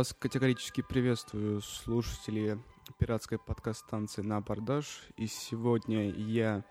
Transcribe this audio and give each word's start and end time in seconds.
вас 0.00 0.16
категорически 0.18 0.80
приветствую, 0.80 1.60
слушатели 1.60 2.58
пиратской 2.96 3.38
подкаст-станции 3.38 4.22
«На 4.22 4.38
абордаж». 4.38 5.02
И 5.18 5.26
сегодня 5.26 6.08
я 6.10 6.64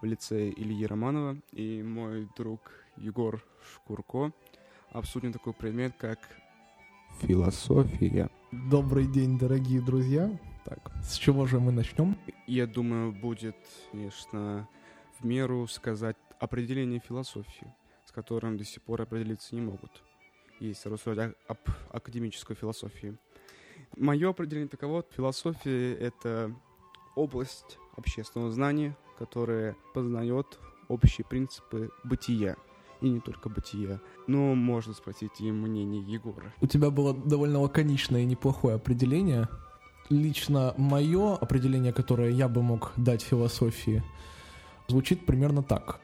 в 0.00 0.04
лице 0.04 0.50
Ильи 0.50 0.84
Романова 0.84 1.36
и 1.52 1.80
мой 1.80 2.28
друг 2.36 2.72
Егор 2.96 3.40
Шкурко 3.72 4.32
обсудим 4.90 5.32
такой 5.32 5.52
предмет, 5.52 5.94
как 5.96 6.18
философия. 7.20 8.28
Добрый 8.50 9.06
день, 9.06 9.38
дорогие 9.38 9.80
друзья. 9.80 10.36
Так, 10.64 10.90
с 11.04 11.14
чего 11.18 11.46
же 11.46 11.60
мы 11.60 11.70
начнем? 11.70 12.18
Я 12.48 12.66
думаю, 12.66 13.12
будет, 13.12 13.54
конечно, 13.92 14.68
в 15.20 15.24
меру 15.24 15.68
сказать 15.68 16.16
определение 16.40 16.98
философии, 16.98 17.72
с 18.04 18.10
которым 18.10 18.56
до 18.56 18.64
сих 18.64 18.82
пор 18.82 19.02
определиться 19.02 19.54
не 19.54 19.60
могут. 19.60 20.02
Есть 20.62 20.86
рассуждать 20.86 21.34
об 21.48 21.58
академической 21.90 22.54
философии. 22.54 23.18
Мое 23.96 24.30
определение 24.30 24.68
таково. 24.68 25.04
Философия— 25.16 25.92
это 26.00 26.54
область 27.16 27.78
общественного 27.96 28.52
знания, 28.52 28.96
которая 29.18 29.74
познает 29.92 30.60
общие 30.86 31.24
принципы 31.24 31.90
бытия— 32.04 32.56
и 33.00 33.08
не 33.08 33.18
только 33.18 33.48
бытия. 33.48 34.00
Но 34.28 34.54
можно 34.54 34.94
спросить 34.94 35.40
и 35.40 35.50
мнение 35.50 36.00
Егора. 36.00 36.54
У 36.60 36.68
тебя 36.68 36.90
было 36.90 37.12
довольно 37.12 37.58
лаконичное 37.58 38.20
и 38.20 38.24
неплохое 38.24 38.76
определение. 38.76 39.48
Лично 40.10 40.74
мое 40.76 41.34
определение, 41.34 41.92
которое 41.92 42.30
я 42.30 42.48
бы 42.48 42.62
мог 42.62 42.92
дать 42.96 43.22
философии, 43.22 44.04
звучит 44.86 45.26
примерно 45.26 45.64
так. 45.64 46.01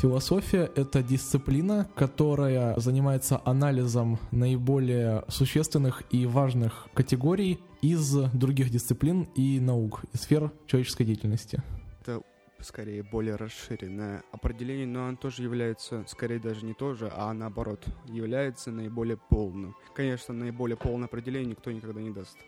Философия— 0.00 0.70
это 0.76 1.02
дисциплина, 1.02 1.86
которая 1.94 2.74
занимается 2.80 3.38
анализом 3.44 4.18
наиболее 4.30 5.24
существенных 5.28 6.04
и 6.10 6.24
важных 6.24 6.88
категорий 6.94 7.60
из 7.82 8.10
других 8.32 8.70
дисциплин 8.70 9.24
и 9.34 9.60
наук, 9.60 10.00
из 10.14 10.22
сфер 10.22 10.52
человеческой 10.66 11.04
деятельности. 11.04 11.62
Это 12.00 12.22
скорее 12.60 13.02
более 13.02 13.36
расширенное 13.36 14.22
определение, 14.32 14.86
но 14.86 15.06
оно 15.06 15.18
тоже 15.18 15.42
является, 15.42 16.02
скорее 16.08 16.38
даже 16.38 16.64
не 16.64 16.72
тоже, 16.72 17.12
а 17.14 17.30
наоборот, 17.34 17.84
является 18.06 18.70
наиболее 18.70 19.18
полным. 19.18 19.76
Конечно, 19.94 20.32
наиболее 20.32 20.78
полное 20.78 21.08
определение 21.08 21.50
никто 21.50 21.70
никогда 21.70 22.00
не 22.00 22.10
даст. 22.10 22.38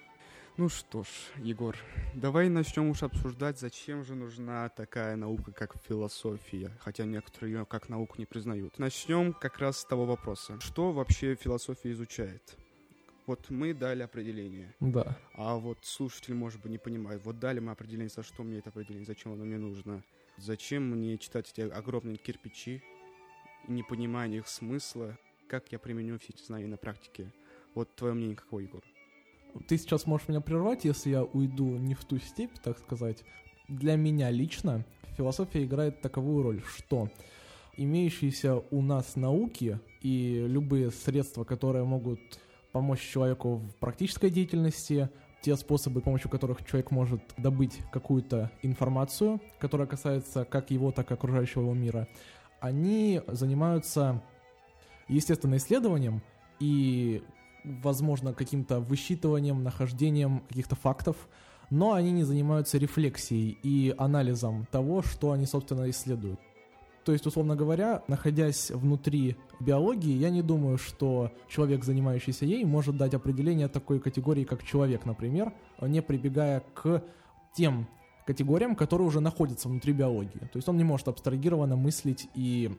Ну 0.58 0.68
что 0.68 1.02
ж, 1.02 1.08
Егор, 1.38 1.74
давай 2.14 2.50
начнем 2.50 2.90
уж 2.90 3.02
обсуждать, 3.02 3.58
зачем 3.58 4.04
же 4.04 4.14
нужна 4.14 4.68
такая 4.68 5.16
наука, 5.16 5.50
как 5.50 5.74
философия, 5.88 6.70
хотя 6.80 7.06
некоторые 7.06 7.54
ее 7.54 7.64
как 7.64 7.88
науку 7.88 8.16
не 8.18 8.26
признают. 8.26 8.78
Начнем 8.78 9.32
как 9.32 9.58
раз 9.58 9.78
с 9.78 9.84
того 9.86 10.04
вопроса. 10.04 10.60
Что 10.60 10.92
вообще 10.92 11.36
философия 11.36 11.92
изучает? 11.92 12.58
Вот 13.26 13.48
мы 13.48 13.72
дали 13.72 14.02
определение. 14.02 14.74
Да. 14.78 15.16
А 15.32 15.56
вот 15.56 15.78
слушатель, 15.86 16.34
может 16.34 16.60
быть, 16.60 16.70
не 16.70 16.78
понимает. 16.78 17.24
Вот 17.24 17.38
дали 17.38 17.58
мы 17.58 17.72
определение, 17.72 18.10
за 18.10 18.22
что 18.22 18.42
мне 18.42 18.58
это 18.58 18.68
определение, 18.68 19.06
зачем 19.06 19.32
оно 19.32 19.44
мне 19.44 19.56
нужно. 19.56 20.04
Зачем 20.36 20.82
мне 20.90 21.16
читать 21.16 21.50
эти 21.50 21.62
огромные 21.62 22.18
кирпичи, 22.18 22.82
не 23.68 23.82
понимая 23.82 24.28
их 24.28 24.46
смысла, 24.46 25.16
как 25.48 25.72
я 25.72 25.78
применю 25.78 26.18
все 26.18 26.34
эти 26.34 26.44
знания 26.44 26.66
на 26.66 26.76
практике. 26.76 27.32
Вот 27.74 27.94
твое 27.94 28.12
мнение 28.12 28.36
какое, 28.36 28.64
Егор? 28.64 28.82
Ты 29.68 29.78
сейчас 29.78 30.06
можешь 30.06 30.28
меня 30.28 30.40
прервать, 30.40 30.84
если 30.84 31.10
я 31.10 31.24
уйду 31.24 31.76
не 31.76 31.94
в 31.94 32.04
ту 32.04 32.18
степь, 32.18 32.58
так 32.62 32.78
сказать. 32.78 33.24
Для 33.68 33.96
меня 33.96 34.30
лично 34.30 34.84
философия 35.16 35.64
играет 35.64 36.00
таковую 36.00 36.42
роль, 36.42 36.62
что 36.62 37.08
имеющиеся 37.76 38.56
у 38.70 38.82
нас 38.82 39.16
науки 39.16 39.78
и 40.00 40.44
любые 40.46 40.90
средства, 40.90 41.44
которые 41.44 41.84
могут 41.84 42.20
помочь 42.72 43.00
человеку 43.00 43.56
в 43.56 43.74
практической 43.76 44.30
деятельности, 44.30 45.10
те 45.42 45.56
способы, 45.56 46.00
с 46.00 46.04
помощью 46.04 46.30
которых 46.30 46.64
человек 46.64 46.90
может 46.90 47.20
добыть 47.36 47.78
какую-то 47.90 48.50
информацию, 48.62 49.40
которая 49.58 49.86
касается 49.86 50.44
как 50.44 50.70
его, 50.70 50.92
так 50.92 51.10
и 51.10 51.14
окружающего 51.14 51.62
его 51.62 51.74
мира, 51.74 52.08
они 52.60 53.20
занимаются, 53.26 54.22
естественно, 55.08 55.56
исследованием 55.56 56.22
и, 56.60 57.22
возможно, 57.64 58.32
каким-то 58.32 58.80
высчитыванием, 58.80 59.62
нахождением 59.62 60.40
каких-то 60.48 60.76
фактов, 60.76 61.16
но 61.70 61.92
они 61.92 62.12
не 62.12 62.24
занимаются 62.24 62.78
рефлексией 62.78 63.58
и 63.62 63.94
анализом 63.96 64.66
того, 64.70 65.02
что 65.02 65.32
они, 65.32 65.46
собственно, 65.46 65.88
исследуют. 65.90 66.40
То 67.04 67.12
есть, 67.12 67.26
условно 67.26 67.56
говоря, 67.56 68.02
находясь 68.06 68.70
внутри 68.70 69.36
биологии, 69.58 70.12
я 70.12 70.30
не 70.30 70.42
думаю, 70.42 70.78
что 70.78 71.32
человек, 71.48 71.84
занимающийся 71.84 72.44
ей, 72.44 72.64
может 72.64 72.96
дать 72.96 73.14
определение 73.14 73.68
такой 73.68 73.98
категории, 73.98 74.44
как 74.44 74.62
человек, 74.62 75.04
например, 75.04 75.52
не 75.80 76.00
прибегая 76.00 76.62
к 76.74 77.02
тем 77.56 77.88
категориям, 78.24 78.76
которые 78.76 79.08
уже 79.08 79.20
находятся 79.20 79.68
внутри 79.68 79.92
биологии. 79.92 80.38
То 80.52 80.56
есть 80.56 80.68
он 80.68 80.76
не 80.76 80.84
может 80.84 81.08
абстрагированно 81.08 81.76
мыслить 81.76 82.28
и 82.34 82.70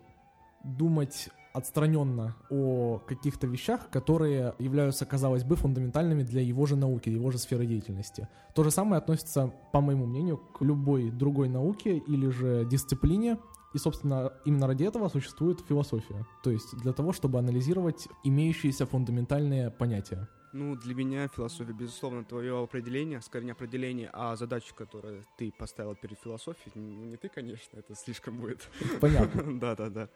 думать 0.63 1.29
отстраненно 1.53 2.35
о 2.49 2.99
каких-то 3.07 3.47
вещах, 3.47 3.89
которые 3.89 4.55
являются, 4.59 5.05
казалось 5.05 5.43
бы, 5.43 5.55
фундаментальными 5.55 6.23
для 6.23 6.41
его 6.41 6.65
же 6.65 6.75
науки, 6.75 7.09
его 7.09 7.31
же 7.31 7.37
сферы 7.37 7.65
деятельности. 7.65 8.27
То 8.55 8.63
же 8.63 8.71
самое 8.71 8.97
относится, 8.97 9.53
по 9.71 9.79
моему 9.79 10.05
мнению, 10.05 10.37
к 10.37 10.61
любой 10.61 11.11
другой 11.11 11.49
науке 11.49 11.97
или 11.97 12.29
же 12.29 12.65
дисциплине, 12.65 13.37
и, 13.73 13.77
собственно, 13.77 14.33
именно 14.45 14.67
ради 14.67 14.83
этого 14.83 15.09
существует 15.09 15.61
философия. 15.67 16.25
То 16.43 16.51
есть 16.51 16.75
для 16.77 16.93
того, 16.93 17.11
чтобы 17.11 17.39
анализировать 17.39 18.07
имеющиеся 18.23 18.85
фундаментальные 18.85 19.71
понятия. 19.71 20.27
Ну, 20.53 20.75
для 20.75 20.93
меня 20.93 21.27
философия, 21.27 21.73
безусловно, 21.73 22.23
твое 22.23 22.61
определение, 22.61 23.21
скорее 23.21 23.45
не 23.45 23.51
определение, 23.51 24.11
а 24.13 24.35
задача, 24.35 24.75
которую 24.75 25.23
ты 25.35 25.51
поставил 25.51 25.95
перед 25.95 26.19
философией. 26.19 26.71
Ну, 26.75 27.05
не 27.05 27.17
ты, 27.17 27.27
конечно, 27.27 27.79
это 27.79 27.95
слишком 27.95 28.37
будет. 28.37 28.69
Понятно. 29.01 29.59
Да-да-да. 29.59 30.09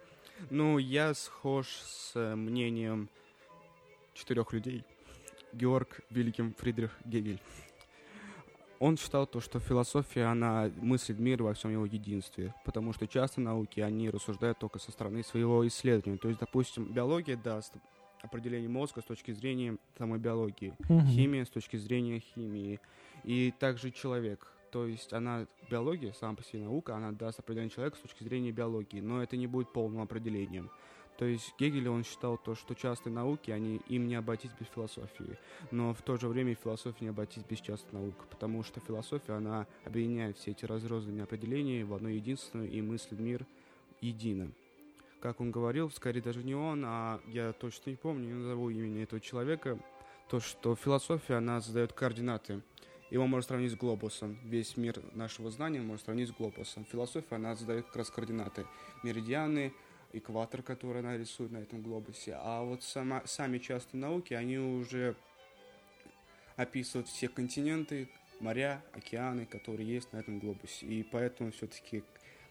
Ну, 0.50 0.78
я 0.78 1.14
схож 1.14 1.68
с 1.68 2.12
э, 2.16 2.36
мнением 2.36 3.10
четырех 4.14 4.54
людей. 4.54 4.84
Георг 5.54 6.02
Вильгельм 6.10 6.54
Фридрих 6.58 6.92
Гегель. 7.06 7.42
Он 8.80 8.96
считал 8.96 9.26
то, 9.26 9.42
что 9.42 9.60
философия, 9.60 10.26
она 10.26 10.70
мыслит 10.78 11.18
мир 11.18 11.42
во 11.42 11.54
всем 11.54 11.72
его 11.72 11.86
единстве, 11.86 12.54
потому 12.64 12.94
что 12.94 13.08
часто 13.08 13.42
науки, 13.42 13.80
они 13.80 14.10
рассуждают 14.10 14.60
только 14.60 14.78
со 14.78 14.92
стороны 14.92 15.24
своего 15.24 15.68
исследования. 15.68 16.20
То 16.20 16.28
есть, 16.28 16.40
допустим, 16.40 16.94
биология 16.94 17.36
даст 17.36 17.74
определение 18.22 18.70
мозга 18.70 19.02
с 19.02 19.06
точки 19.06 19.32
зрения 19.32 19.78
самой 19.98 20.20
биологии, 20.20 20.76
угу. 20.90 21.02
химия 21.08 21.46
с 21.46 21.50
точки 21.50 21.78
зрения 21.78 22.20
химии, 22.20 22.80
и 23.24 23.52
также 23.60 23.92
человек. 23.92 24.48
То 24.72 24.86
есть 24.86 25.14
она, 25.14 25.48
биология, 25.70 26.14
сама 26.14 26.36
по 26.36 26.44
себе 26.44 26.64
наука, 26.64 26.96
она 26.96 27.12
даст 27.12 27.40
определение 27.40 27.70
человека 27.70 27.98
с 27.98 28.02
точки 28.02 28.24
зрения 28.24 28.52
биологии, 28.52 29.00
но 29.00 29.24
это 29.24 29.38
не 29.38 29.48
будет 29.48 29.72
полным 29.72 30.02
определением. 30.02 30.70
То 31.18 31.26
есть 31.26 31.56
Гегель, 31.58 31.90
он 31.90 32.04
считал 32.04 32.38
то, 32.38 32.54
что 32.54 32.76
частные 32.76 33.12
науки, 33.12 33.50
они, 33.50 33.82
им 33.88 34.08
не 34.08 34.16
обойтись 34.16 34.52
без 34.60 34.68
философии. 34.68 35.38
Но 35.72 35.94
в 35.94 36.02
то 36.04 36.16
же 36.16 36.28
время 36.28 36.54
философия 36.54 37.06
не 37.06 37.10
обойтись 37.10 37.44
без 37.44 37.60
частных 37.60 37.92
наук, 37.92 38.16
потому 38.30 38.64
что 38.64 38.80
философия, 38.82 39.34
она 39.34 39.66
объединяет 39.84 40.38
все 40.38 40.52
эти 40.52 40.66
разрозненные 40.66 41.24
определения 41.24 41.84
в 41.84 41.94
одно 41.94 42.10
единственное 42.10 42.68
и 42.68 42.82
мыслит 42.82 43.20
мир 43.20 43.48
едино. 44.00 44.52
Как 45.20 45.42
он 45.42 45.50
говорил, 45.50 45.90
скорее 45.90 46.22
даже 46.22 46.44
не 46.44 46.54
он, 46.54 46.84
а 46.86 47.20
я 47.26 47.52
точно 47.54 47.90
не 47.90 47.96
помню, 47.96 48.28
не 48.28 48.34
назову 48.34 48.70
имени 48.70 49.02
этого 49.02 49.20
человека, 49.20 49.80
то, 50.30 50.40
что 50.40 50.76
философия, 50.76 51.36
она 51.36 51.62
задает 51.62 51.94
координаты. 51.94 52.62
Его 53.10 53.26
можно 53.26 53.48
сравнить 53.48 53.72
с 53.72 53.76
глобусом. 53.76 54.38
Весь 54.44 54.76
мир 54.76 55.02
нашего 55.14 55.50
знания 55.50 55.80
можно 55.82 56.04
сравнить 56.04 56.30
с 56.30 56.32
глобусом. 56.32 56.86
Философия, 56.86 57.36
она 57.36 57.56
задает 57.56 57.86
как 57.86 57.98
раз 57.98 58.10
координаты. 58.10 58.66
Меридианы, 59.04 59.74
экватор, 60.14 60.62
который 60.62 61.00
она 61.00 61.18
рисует 61.18 61.52
на 61.52 61.58
этом 61.58 61.82
глобусе. 61.82 62.38
А 62.38 62.64
вот 62.64 62.84
сама, 62.84 63.22
сами 63.26 63.60
частные 63.60 64.02
науки, 64.02 64.34
они 64.34 64.58
уже 64.58 65.16
описывают 66.58 67.08
все 67.08 67.30
континенты, 67.30 68.10
моря, 68.40 68.84
океаны, 68.94 69.46
которые 69.46 69.88
есть 69.88 70.12
на 70.12 70.18
этом 70.18 70.40
глобусе. 70.40 70.86
И 70.86 71.04
поэтому 71.04 71.52
все-таки, 71.52 72.04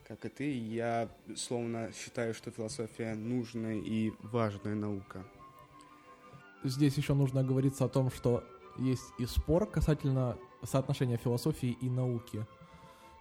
как 0.06 0.24
и 0.24 0.28
ты, 0.28 0.58
я 0.58 1.08
словно 1.36 1.92
считаю, 1.92 2.32
что 2.32 2.50
философия 2.50 3.14
нужная 3.14 3.76
и 3.76 4.12
важная 4.22 4.74
наука. 4.74 5.24
Здесь 6.64 6.96
еще 6.96 7.14
нужно 7.14 7.44
говориться 7.44 7.84
о 7.84 7.88
том, 7.88 8.10
что 8.10 8.42
есть 8.78 9.04
и 9.18 9.26
спор 9.26 9.66
касательно 9.66 10.38
соотношения 10.62 11.16
философии 11.16 11.76
и 11.80 11.88
науки. 11.88 12.46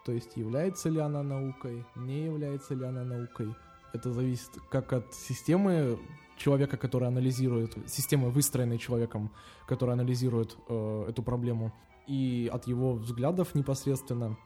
То 0.06 0.12
есть 0.12 0.38
является 0.38 0.90
ли 0.90 1.00
она 1.00 1.24
наукой, 1.24 1.84
не 1.96 2.26
является 2.26 2.76
ли 2.76 2.86
она 2.86 3.04
наукой. 3.04 3.56
Это 3.94 4.12
зависит 4.12 4.52
как 4.70 4.94
от 4.94 5.14
системы 5.14 5.98
человека, 6.38 6.78
который 6.78 7.08
анализирует, 7.08 7.78
системы, 7.88 8.30
выстроенной 8.30 8.78
человеком, 8.78 9.32
который 9.68 9.94
анализирует 9.94 10.58
э, 10.68 11.06
эту 11.10 11.24
проблему, 11.24 11.74
и 12.08 12.50
от 12.54 12.68
его 12.68 12.94
взглядов 12.94 13.56
непосредственно. 13.56 14.38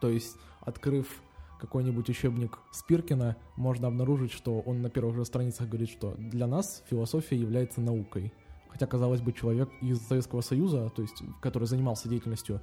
То 0.00 0.08
есть, 0.08 0.36
открыв 0.60 1.22
какой-нибудь 1.58 2.08
учебник 2.08 2.58
Спиркина, 2.70 3.36
можно 3.56 3.88
обнаружить, 3.88 4.32
что 4.32 4.60
он 4.60 4.82
на 4.82 4.90
первых 4.90 5.16
же 5.16 5.24
страницах 5.24 5.68
говорит, 5.68 5.88
что 5.88 6.14
для 6.18 6.46
нас 6.46 6.84
философия 6.88 7.36
является 7.36 7.80
наукой. 7.80 8.32
Хотя, 8.76 8.86
казалось 8.86 9.22
бы, 9.22 9.32
человек 9.32 9.70
из 9.80 10.06
Советского 10.06 10.42
Союза, 10.42 10.90
то 10.94 11.00
есть, 11.00 11.22
который 11.40 11.66
занимался 11.66 12.10
деятельностью 12.10 12.60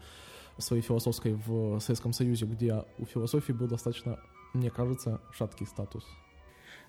своей 0.60 0.84
философской 0.84 1.34
в 1.34 1.80
Советском 1.80 2.14
Союзе, 2.14 2.46
где 2.46 2.84
у 3.00 3.06
философии 3.06 3.52
был 3.52 3.68
достаточно, 3.68 4.20
мне 4.54 4.70
кажется, 4.70 5.22
шаткий 5.32 5.66
статус. 5.66 6.06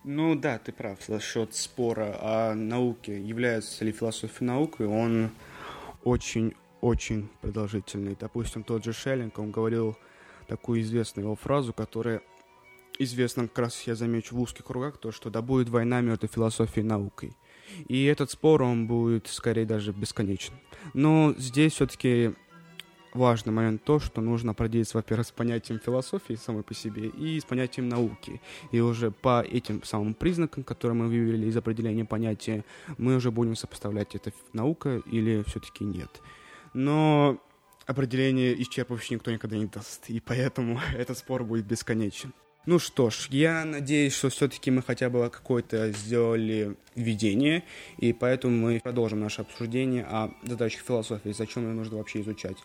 Ну 0.04 0.34
да, 0.34 0.58
ты 0.58 0.72
прав, 0.72 0.98
за 1.08 1.20
счет 1.20 1.54
спора 1.54 2.18
о 2.20 2.54
науке, 2.54 3.18
является 3.18 3.82
ли 3.86 3.92
философия 3.92 4.44
наукой, 4.44 4.86
он 4.86 5.30
очень-очень 6.02 7.30
продолжительный. 7.40 8.18
Допустим, 8.20 8.62
тот 8.62 8.84
же 8.84 8.92
Шеллинг, 8.92 9.38
он 9.38 9.50
говорил 9.50 9.96
такую 10.48 10.82
известную 10.82 11.24
его 11.24 11.34
фразу, 11.34 11.72
которая 11.72 12.20
известна 12.98 13.48
как 13.48 13.58
раз, 13.60 13.80
я 13.86 13.94
замечу, 13.94 14.36
в 14.36 14.40
узких 14.42 14.66
кругах, 14.66 14.98
то, 14.98 15.12
что 15.12 15.30
да 15.30 15.40
будет 15.40 15.70
война 15.70 16.02
между 16.02 16.26
философией 16.26 16.84
и 16.84 16.88
наукой. 16.90 17.34
И 17.88 18.04
этот 18.04 18.30
спор, 18.30 18.62
он 18.62 18.86
будет 18.86 19.26
скорее 19.28 19.66
даже 19.66 19.92
бесконечен. 19.92 20.54
Но 20.92 21.34
здесь 21.38 21.74
все-таки 21.74 22.34
важный 23.14 23.52
момент 23.52 23.82
то, 23.84 24.00
что 24.00 24.20
нужно 24.20 24.50
определиться, 24.52 24.96
во-первых, 24.96 25.26
с 25.26 25.30
понятием 25.30 25.80
философии 25.80 26.34
самой 26.34 26.62
по 26.62 26.74
себе 26.74 27.08
и 27.08 27.40
с 27.40 27.44
понятием 27.44 27.88
науки. 27.88 28.40
И 28.72 28.80
уже 28.80 29.10
по 29.10 29.42
этим 29.42 29.82
самым 29.84 30.14
признакам, 30.14 30.64
которые 30.64 30.96
мы 30.96 31.06
вывели 31.06 31.46
из 31.46 31.56
определения 31.56 32.04
понятия, 32.04 32.64
мы 32.98 33.16
уже 33.16 33.30
будем 33.30 33.56
сопоставлять, 33.56 34.14
это 34.14 34.32
наука 34.52 35.00
или 35.06 35.44
все-таки 35.46 35.84
нет. 35.84 36.20
Но 36.74 37.40
определение 37.86 38.54
исчерпывающее 38.60 39.14
никто 39.14 39.30
никогда 39.30 39.56
не 39.56 39.66
даст, 39.66 40.10
и 40.10 40.20
поэтому 40.20 40.80
этот 40.96 41.16
спор 41.16 41.44
будет 41.44 41.66
бесконечен. 41.66 42.32
Ну 42.66 42.78
что 42.78 43.10
ж, 43.10 43.28
я 43.30 43.62
надеюсь, 43.66 44.14
что 44.14 44.30
все-таки 44.30 44.70
мы 44.70 44.80
хотя 44.80 45.10
бы 45.10 45.28
какое-то 45.28 45.92
сделали 45.92 46.76
введение, 46.94 47.62
и 47.98 48.14
поэтому 48.14 48.56
мы 48.56 48.80
продолжим 48.82 49.20
наше 49.20 49.42
обсуждение 49.42 50.04
о 50.04 50.30
задачах 50.44 50.80
философии, 50.80 51.34
зачем 51.36 51.64
ее 51.64 51.74
нужно 51.74 51.98
вообще 51.98 52.22
изучать. 52.22 52.56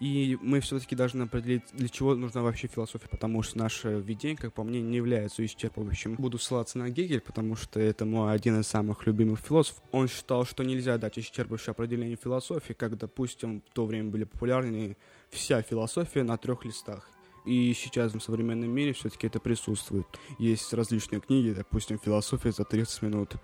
И 0.00 0.36
мы 0.42 0.60
все-таки 0.60 0.94
должны 0.94 1.22
определить, 1.22 1.62
для 1.72 1.88
чего 1.88 2.14
нужна 2.14 2.42
вообще 2.42 2.68
философия, 2.68 3.08
потому 3.08 3.42
что 3.42 3.56
наше 3.58 3.88
введение, 4.00 4.36
как 4.36 4.52
по 4.52 4.62
мне, 4.62 4.82
не 4.82 4.96
является 4.96 5.42
исчерпывающим. 5.42 6.16
Буду 6.16 6.38
ссылаться 6.38 6.76
на 6.76 6.90
Гегель, 6.90 7.22
потому 7.22 7.56
что 7.56 7.80
это 7.80 8.04
мой 8.04 8.32
один 8.32 8.60
из 8.60 8.68
самых 8.68 9.06
любимых 9.06 9.40
философов. 9.40 9.82
Он 9.92 10.08
считал, 10.08 10.44
что 10.44 10.62
нельзя 10.62 10.98
дать 10.98 11.18
исчерпывающее 11.18 11.70
определение 11.70 12.16
философии, 12.16 12.74
как, 12.74 12.98
допустим, 12.98 13.62
в 13.68 13.74
то 13.74 13.86
время 13.86 14.10
были 14.10 14.24
популярны 14.24 14.96
вся 15.30 15.62
философия 15.62 16.22
на 16.22 16.36
трех 16.36 16.66
листах. 16.66 17.10
И 17.44 17.72
сейчас 17.74 18.14
в 18.14 18.20
современном 18.20 18.70
мире 18.70 18.92
все-таки 18.92 19.26
это 19.26 19.40
присутствует. 19.40 20.06
Есть 20.38 20.72
различные 20.72 21.20
книги, 21.20 21.52
допустим, 21.52 21.98
«Философия 21.98 22.52
за 22.52 22.64
30 22.64 23.02
минут». 23.02 23.36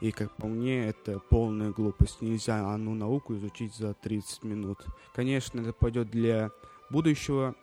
И, 0.00 0.10
как 0.10 0.34
по 0.34 0.48
мне, 0.48 0.86
это 0.86 1.20
полная 1.20 1.70
глупость. 1.70 2.22
Нельзя 2.22 2.72
одну 2.74 2.94
науку 2.94 3.36
изучить 3.36 3.74
за 3.76 3.94
30 3.94 4.42
минут. 4.42 4.84
Конечно, 5.14 5.60
это 5.60 5.72
пойдет 5.72 6.10
для 6.10 6.50
будущего, 6.90 7.54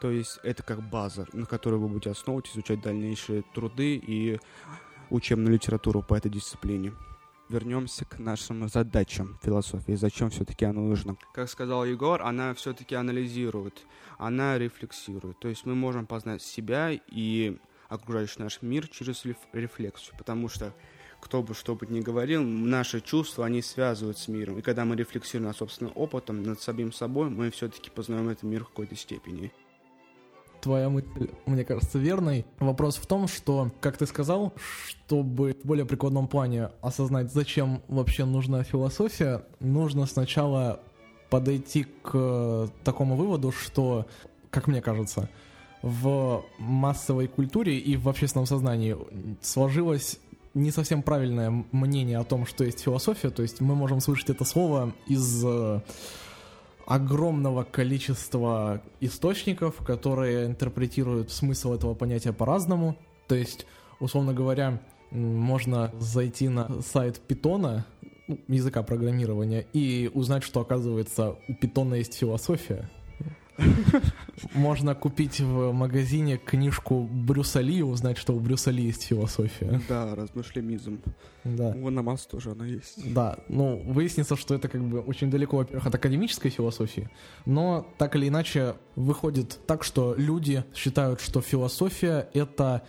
то 0.00 0.10
есть 0.10 0.38
это 0.42 0.62
как 0.62 0.88
база, 0.88 1.26
на 1.32 1.44
которой 1.44 1.76
вы 1.76 1.88
будете 1.88 2.10
основывать, 2.10 2.48
изучать 2.48 2.80
дальнейшие 2.80 3.42
труды 3.54 3.96
и 3.96 4.38
учебную 5.10 5.52
литературу 5.52 6.02
по 6.02 6.14
этой 6.14 6.30
дисциплине. 6.30 6.94
Вернемся 7.48 8.04
к 8.04 8.18
нашим 8.18 8.68
задачам 8.68 9.38
философии. 9.42 9.92
Зачем 9.92 10.28
все-таки 10.28 10.66
она 10.66 10.82
нужна? 10.82 11.16
Как 11.32 11.48
сказал 11.48 11.86
Егор, 11.86 12.20
она 12.22 12.52
все-таки 12.52 12.94
анализирует, 12.94 13.86
она 14.18 14.58
рефлексирует. 14.58 15.38
То 15.38 15.48
есть 15.48 15.64
мы 15.64 15.74
можем 15.74 16.06
познать 16.06 16.42
себя 16.42 16.90
и 16.92 17.56
окружающий 17.88 18.42
наш 18.42 18.60
мир 18.60 18.86
через 18.88 19.24
рефлексию, 19.54 20.14
потому 20.18 20.48
что 20.50 20.74
кто 21.20 21.42
бы 21.42 21.54
что 21.54 21.74
бы 21.74 21.86
ни 21.86 22.00
говорил, 22.00 22.42
наши 22.42 23.00
чувства, 23.00 23.46
они 23.46 23.62
связывают 23.62 24.18
с 24.18 24.28
миром. 24.28 24.58
И 24.58 24.62
когда 24.62 24.84
мы 24.84 24.94
рефлексируем 24.94 25.48
над 25.48 25.56
собственным 25.56 25.92
опытом, 25.96 26.42
над 26.42 26.60
самим 26.60 26.92
собой, 26.92 27.30
мы 27.30 27.50
все-таки 27.50 27.90
познаем 27.90 28.28
этот 28.28 28.44
мир 28.44 28.64
в 28.64 28.68
какой-то 28.68 28.94
степени. 28.94 29.52
Твоя 30.68 30.90
мысль, 30.90 31.30
мне 31.46 31.64
кажется, 31.64 31.98
верной. 31.98 32.44
Вопрос 32.58 32.96
в 32.96 33.06
том, 33.06 33.26
что, 33.26 33.70
как 33.80 33.96
ты 33.96 34.04
сказал, 34.04 34.52
чтобы 34.86 35.56
в 35.62 35.66
более 35.66 35.86
прикладном 35.86 36.28
плане 36.28 36.68
осознать, 36.82 37.32
зачем 37.32 37.80
вообще 37.88 38.26
нужна 38.26 38.64
философия, 38.64 39.46
нужно 39.60 40.04
сначала 40.04 40.80
подойти 41.30 41.86
к 42.02 42.68
такому 42.84 43.16
выводу, 43.16 43.50
что, 43.50 44.04
как 44.50 44.66
мне 44.66 44.82
кажется, 44.82 45.30
в 45.80 46.44
массовой 46.58 47.28
культуре 47.28 47.78
и 47.78 47.96
в 47.96 48.06
общественном 48.06 48.44
сознании 48.44 48.94
сложилось 49.40 50.20
не 50.52 50.70
совсем 50.70 51.02
правильное 51.02 51.64
мнение 51.72 52.18
о 52.18 52.24
том, 52.24 52.44
что 52.44 52.62
есть 52.62 52.80
философия. 52.80 53.30
То 53.30 53.40
есть 53.40 53.62
мы 53.62 53.74
можем 53.74 54.00
слышать 54.00 54.28
это 54.28 54.44
слово 54.44 54.92
из 55.06 55.42
э, 55.46 55.80
огромного 56.88 57.64
количества 57.64 58.80
источников, 59.00 59.76
которые 59.84 60.46
интерпретируют 60.46 61.30
смысл 61.30 61.74
этого 61.74 61.94
понятия 61.94 62.32
по-разному. 62.32 62.96
То 63.26 63.34
есть, 63.34 63.66
условно 64.00 64.32
говоря, 64.32 64.80
можно 65.10 65.92
зайти 65.98 66.48
на 66.48 66.80
сайт 66.80 67.20
Питона, 67.20 67.84
ну, 68.26 68.38
языка 68.48 68.82
программирования, 68.82 69.66
и 69.74 70.10
узнать, 70.14 70.42
что, 70.42 70.60
оказывается, 70.60 71.36
у 71.46 71.54
Питона 71.54 71.94
есть 71.94 72.14
философия. 72.14 72.88
Можно 74.54 74.94
купить 74.94 75.40
в 75.40 75.72
магазине 75.72 76.38
книжку 76.38 77.08
Брюса 77.10 77.60
Ли 77.60 77.78
и 77.78 77.82
узнать, 77.82 78.18
что 78.18 78.34
у 78.34 78.40
Брюса 78.40 78.70
Ли 78.70 78.84
есть 78.84 79.04
философия. 79.04 79.80
Да, 79.88 80.14
размышлемизм. 80.14 81.00
Да. 81.44 81.74
У 81.76 81.88
Анамас 81.88 82.26
тоже 82.26 82.52
она 82.52 82.66
есть. 82.66 83.12
Да, 83.12 83.38
ну, 83.48 83.82
выяснится, 83.86 84.36
что 84.36 84.54
это 84.54 84.68
как 84.68 84.82
бы 84.82 85.00
очень 85.00 85.30
далеко, 85.30 85.58
во-первых, 85.58 85.86
от 85.86 85.94
академической 85.94 86.50
философии, 86.50 87.10
но 87.46 87.86
так 87.98 88.16
или 88.16 88.28
иначе 88.28 88.76
выходит 88.96 89.58
так, 89.66 89.84
что 89.84 90.14
люди 90.16 90.64
считают, 90.74 91.20
что 91.20 91.40
философия— 91.40 92.28
это 92.34 92.82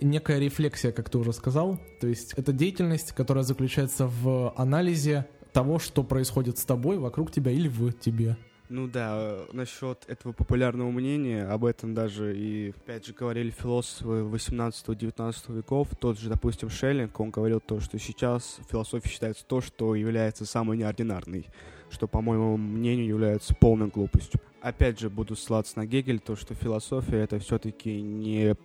некая 0.00 0.38
рефлексия, 0.38 0.92
как 0.92 1.10
ты 1.10 1.18
уже 1.18 1.32
сказал. 1.32 1.78
То 2.00 2.06
есть 2.06 2.34
это 2.34 2.52
деятельность, 2.52 3.12
которая 3.12 3.44
заключается 3.44 4.06
в 4.06 4.52
анализе 4.56 5.26
того, 5.52 5.78
что 5.78 6.02
происходит 6.02 6.58
с 6.58 6.64
тобой, 6.64 6.98
вокруг 6.98 7.30
тебя 7.30 7.52
или 7.52 7.68
в 7.68 7.92
тебе. 7.92 8.36
Ну 8.70 8.88
да, 8.88 9.44
насчет 9.52 10.04
этого 10.08 10.32
популярного 10.32 10.90
мнения, 10.90 11.44
об 11.44 11.66
этом 11.66 11.92
даже 11.92 12.34
и, 12.34 12.70
опять 12.70 13.04
же, 13.04 13.12
говорили 13.12 13.50
философы 13.50 14.08
18-19 14.08 15.54
веков, 15.54 15.88
тот 16.00 16.18
же, 16.18 16.30
допустим, 16.30 16.70
Шеллинг, 16.70 17.20
он 17.20 17.28
говорил 17.30 17.60
то, 17.60 17.80
что 17.80 17.98
сейчас 17.98 18.58
философия 18.70 19.10
считается 19.10 19.44
то, 19.44 19.60
что 19.60 19.94
является 19.94 20.46
самой 20.46 20.78
неординарной, 20.78 21.46
что, 21.90 22.08
по 22.08 22.22
моему 22.22 22.56
мнению, 22.56 23.06
является 23.06 23.54
полной 23.54 23.88
глупостью. 23.88 24.40
Опять 24.62 24.98
же, 24.98 25.10
буду 25.10 25.36
ссылаться 25.36 25.78
на 25.78 25.84
Гегель, 25.84 26.18
то, 26.18 26.34
что 26.34 26.54
философия— 26.54 27.18
это 27.18 27.38
все-таки 27.40 28.00
не 28.00 28.56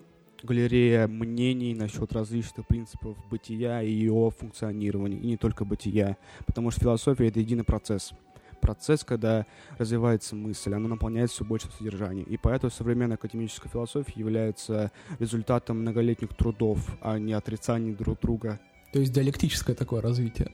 галерея 0.43 1.07
мнений 1.09 1.75
насчет 1.75 2.13
различных 2.13 2.65
принципов 2.65 3.17
бытия 3.29 3.81
и 3.81 3.91
его 3.91 4.29
функционирования, 4.29 5.17
и 5.17 5.27
не 5.27 5.35
только 5.35 5.65
бытия, 5.65 6.15
потому 6.45 6.71
что 6.71 6.79
философия— 6.79 7.27
это 7.27 7.41
единый 7.41 7.65
процесс— 7.65 8.13
процесс, 8.59 9.03
когда 9.03 9.45
развивается 9.77 10.35
мысль, 10.35 10.73
она 10.73 10.87
наполняется 10.87 11.35
все 11.37 11.45
больше 11.45 11.67
содержанием. 11.77 12.25
И 12.25 12.37
поэтому 12.37 12.71
современная 12.71 13.15
академическая 13.15 13.71
философия 13.71 14.13
является 14.15 14.91
результатом 15.19 15.81
многолетних 15.81 16.35
трудов, 16.35 16.79
а 17.01 17.17
не 17.17 17.33
отрицаний 17.33 17.93
друг 17.93 18.19
друга. 18.19 18.59
То 18.93 18.99
есть 18.99 19.13
диалектическое 19.13 19.75
такое 19.75 20.01
развитие. 20.01 20.51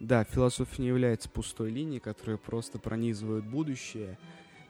Да, 0.00 0.24
философия 0.24 0.82
не 0.82 0.88
является 0.88 1.28
пустой 1.28 1.70
линией, 1.70 2.00
которая 2.00 2.36
просто 2.36 2.78
пронизывает 2.78 3.44
будущее, 3.44 4.18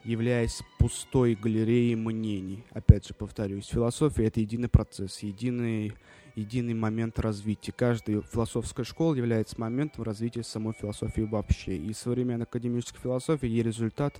являясь 0.04 0.62
пустой 0.78 1.34
галереей 1.34 1.96
мнений. 1.96 2.64
Опять 2.70 3.08
же, 3.08 3.14
повторюсь, 3.14 3.66
философия— 3.66 4.24
это 4.26 4.40
единый 4.40 4.68
процесс, 4.68 5.18
единый 5.20 5.92
единый 6.38 6.74
момент 6.74 7.18
развития. 7.18 7.72
Каждая 7.72 8.22
философская 8.22 8.84
школа 8.84 9.14
является 9.14 9.60
моментом 9.60 10.04
развития 10.04 10.42
самой 10.42 10.74
философии 10.74 11.22
вообще. 11.22 11.76
И 11.76 11.92
современная 11.92 12.46
академическая 12.46 13.00
философия 13.00 13.48
есть 13.48 13.66
результат 13.66 14.18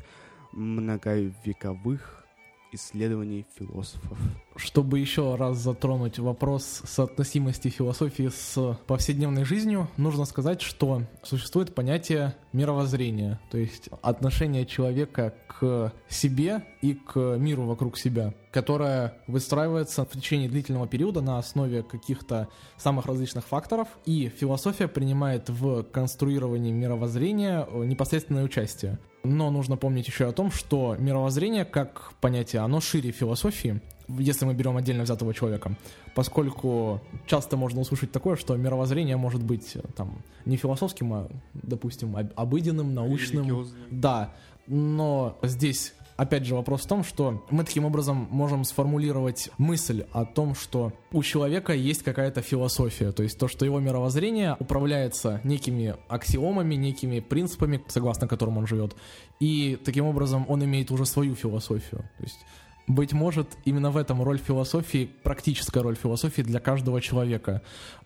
многовековых 0.53 2.28
исследований 2.73 3.47
философов. 3.59 4.19
Чтобы 4.57 4.99
еще 4.99 5.37
раз 5.37 5.59
затронуть 5.59 6.19
вопрос 6.19 6.83
соотносимости 6.85 7.69
философии 7.69 8.29
с 8.29 8.79
повседневной 8.87 9.45
жизнью, 9.45 9.89
нужно 9.97 10.25
сказать, 10.25 10.61
что 10.61 11.03
существует 11.23 11.75
понятие 11.75 12.35
мировоззрения, 12.53 13.41
то 13.51 13.59
есть 13.59 13.89
отношение 14.03 14.67
человека 14.67 15.35
к 15.47 15.93
себе 16.09 16.65
и 16.83 16.95
к 16.95 17.37
миру 17.39 17.65
вокруг 17.65 17.99
себя, 17.99 18.35
которое 18.51 19.19
выстраивается 19.27 20.05
в 20.05 20.11
течение 20.11 20.49
длительного 20.49 20.87
периода 20.87 21.21
на 21.21 21.39
основе 21.39 21.83
каких-то 21.83 22.49
самых 22.77 23.07
различных 23.07 23.45
факторов, 23.45 23.89
и 24.07 24.29
философия 24.29 24.89
принимает 24.89 25.49
в 25.49 25.85
конструировании 25.85 26.73
мировоззрения 26.73 27.67
непосредственное 27.73 28.45
участие. 28.45 28.99
Но 29.25 29.51
нужно 29.51 29.77
помнить 29.77 30.07
еще 30.07 30.29
о 30.29 30.33
том, 30.33 30.51
что 30.51 30.97
мировоззрение 30.99 31.65
как 31.65 32.13
понятие, 32.21 32.63
оно 32.63 32.81
шире 32.81 33.11
философии, 33.11 33.81
если 34.09 34.45
мы 34.47 34.55
берем 34.55 34.77
отдельно 34.77 35.03
взятого 35.03 35.35
человека, 35.35 35.77
поскольку 36.15 37.01
часто 37.27 37.57
можно 37.57 37.81
услышать 37.81 38.13
такое, 38.13 38.37
что 38.37 38.57
мировоззрение 38.57 39.17
может 39.17 39.43
быть 39.43 39.77
э, 39.77 39.81
там 39.97 40.23
не 40.45 40.57
философским, 40.57 41.13
а, 41.13 41.29
допустим, 41.53 42.17
обыденным, 42.37 42.95
научным. 42.95 43.67
Да, 43.91 44.35
но 44.67 45.39
здесь 45.43 45.95
опять 46.19 46.45
же, 46.45 46.55
вопрос 46.55 46.83
в 46.83 46.89
том, 46.89 47.05
что 47.05 47.47
мы 47.49 47.65
таким 47.65 47.87
образом 47.87 48.27
можем 48.31 48.65
сформулировать 48.65 49.51
мысль 49.57 50.05
о 50.13 50.27
том, 50.27 50.55
что 50.55 50.93
у 51.13 51.23
человека 51.23 51.73
есть 51.73 52.03
какая-то 52.03 52.43
философия, 52.43 53.13
то 53.13 53.23
есть 53.23 53.39
то, 53.39 53.49
что 53.49 53.65
его 53.65 53.79
мировоззрение 53.79 54.57
управляется 54.59 55.41
некими 55.45 55.95
аксиомами, 56.09 56.75
некими 56.75 57.21
принципами, 57.21 57.83
согласно 57.87 58.27
которым 58.27 58.59
он 58.59 58.67
живет, 58.67 58.97
и 59.39 59.79
таким 59.83 60.07
образом 60.07 60.45
он 60.49 60.63
имеет 60.65 60.91
уже 60.91 61.07
свою 61.07 61.37
философию. 61.37 62.03
То 62.19 62.25
есть 62.25 62.39
быть 62.89 63.13
может, 63.13 63.57
именно 63.65 63.91
в 63.91 63.97
этом 63.97 64.23
роль 64.23 64.39
философии, 64.39 65.11
практическая 65.23 65.83
роль 65.83 65.95
философии 65.95 66.43
для 66.43 66.59
каждого 66.59 67.01
человека. 67.01 67.63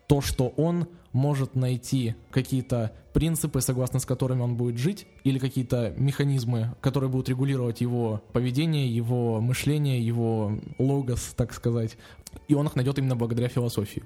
То, 0.08 0.20
что 0.20 0.48
он 0.56 0.88
может 1.12 1.54
найти 1.54 2.16
какие-то 2.30 2.92
принципы, 3.12 3.60
согласно 3.60 4.00
с 4.00 4.06
которыми 4.06 4.40
он 4.40 4.56
будет 4.56 4.78
жить, 4.78 5.06
или 5.24 5.38
какие-то 5.38 5.94
механизмы, 5.96 6.74
которые 6.80 7.08
будут 7.08 7.28
регулировать 7.28 7.80
его 7.80 8.22
поведение, 8.32 8.94
его 8.94 9.40
мышление, 9.40 10.04
его 10.04 10.58
логос, 10.78 11.32
так 11.36 11.52
сказать. 11.52 11.96
И 12.48 12.54
он 12.54 12.66
их 12.66 12.74
найдет 12.74 12.98
именно 12.98 13.16
благодаря 13.16 13.48
философии. 13.48 14.02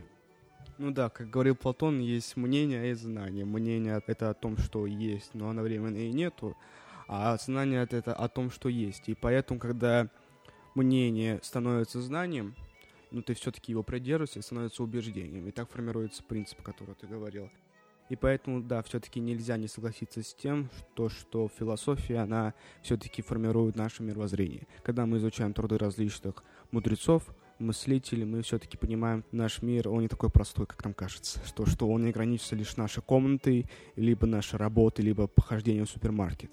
Ну 0.79 0.91
да, 0.91 1.09
как 1.09 1.31
говорил 1.31 1.57
Платон, 1.57 2.01
есть 2.01 2.37
мнение 2.37 2.91
и 2.91 2.95
знание. 2.95 3.47
Мнение— 3.47 4.03
это 4.07 4.29
о 4.29 4.35
том, 4.35 4.59
что 4.59 4.87
есть, 4.87 5.31
но 5.33 5.49
одновременно 5.49 5.97
и 5.97 6.13
нету, 6.13 6.55
а 7.09 7.37
знание— 7.39 7.87
это 7.91 8.13
о 8.13 8.29
том, 8.29 8.51
что 8.51 8.69
есть. 8.69 9.09
И 9.09 9.15
поэтому, 9.15 9.59
когда 9.59 10.11
мнение 10.77 11.41
становится 11.43 12.01
знанием, 12.01 12.55
но 13.11 13.23
ты 13.23 13.35
все-таки 13.35 13.73
его 13.73 13.83
придерживаешься, 13.83 14.43
становится 14.43 14.83
убеждением. 14.83 15.49
И 15.49 15.51
так 15.51 15.71
формируется 15.71 16.23
принцип, 16.23 16.61
о 16.61 16.63
котором 16.63 16.95
ты 16.95 17.07
говорил. 17.07 17.51
И 18.09 18.15
поэтому, 18.15 18.63
да, 18.63 18.83
все-таки 18.83 19.19
нельзя 19.19 19.57
не 19.57 19.67
согласиться 19.67 20.23
с 20.23 20.33
тем, 20.33 20.71
что, 20.79 21.09
что 21.09 21.49
философия, 21.49 22.19
она 22.19 22.55
все-таки 22.83 23.21
формирует 23.21 23.75
наше 23.75 24.05
мировоззрение. 24.05 24.69
Когда 24.85 25.07
мы 25.07 25.19
изучаем 25.19 25.53
труды 25.53 25.77
различных 25.77 26.45
мудрецов, 26.71 27.25
мыслителей, 27.59 28.25
мы 28.25 28.43
все-таки 28.43 28.77
понимаем, 28.77 29.25
наш 29.33 29.61
мир, 29.63 29.89
он 29.89 30.03
не 30.03 30.09
такой 30.09 30.31
простой, 30.31 30.67
как 30.67 30.85
нам 30.85 30.95
кажется. 30.95 31.41
Что, 31.45 31.67
что 31.67 31.89
он 31.89 32.05
не 32.05 32.11
ограничится 32.11 32.55
лишь 32.55 32.77
нашей 32.77 33.03
комнатой, 33.03 33.67
либо 33.97 34.27
нашей 34.27 34.57
работой, 34.57 35.05
либо 35.05 35.27
похождением 35.27 35.87
в 35.87 35.91
супермаркет 35.91 36.53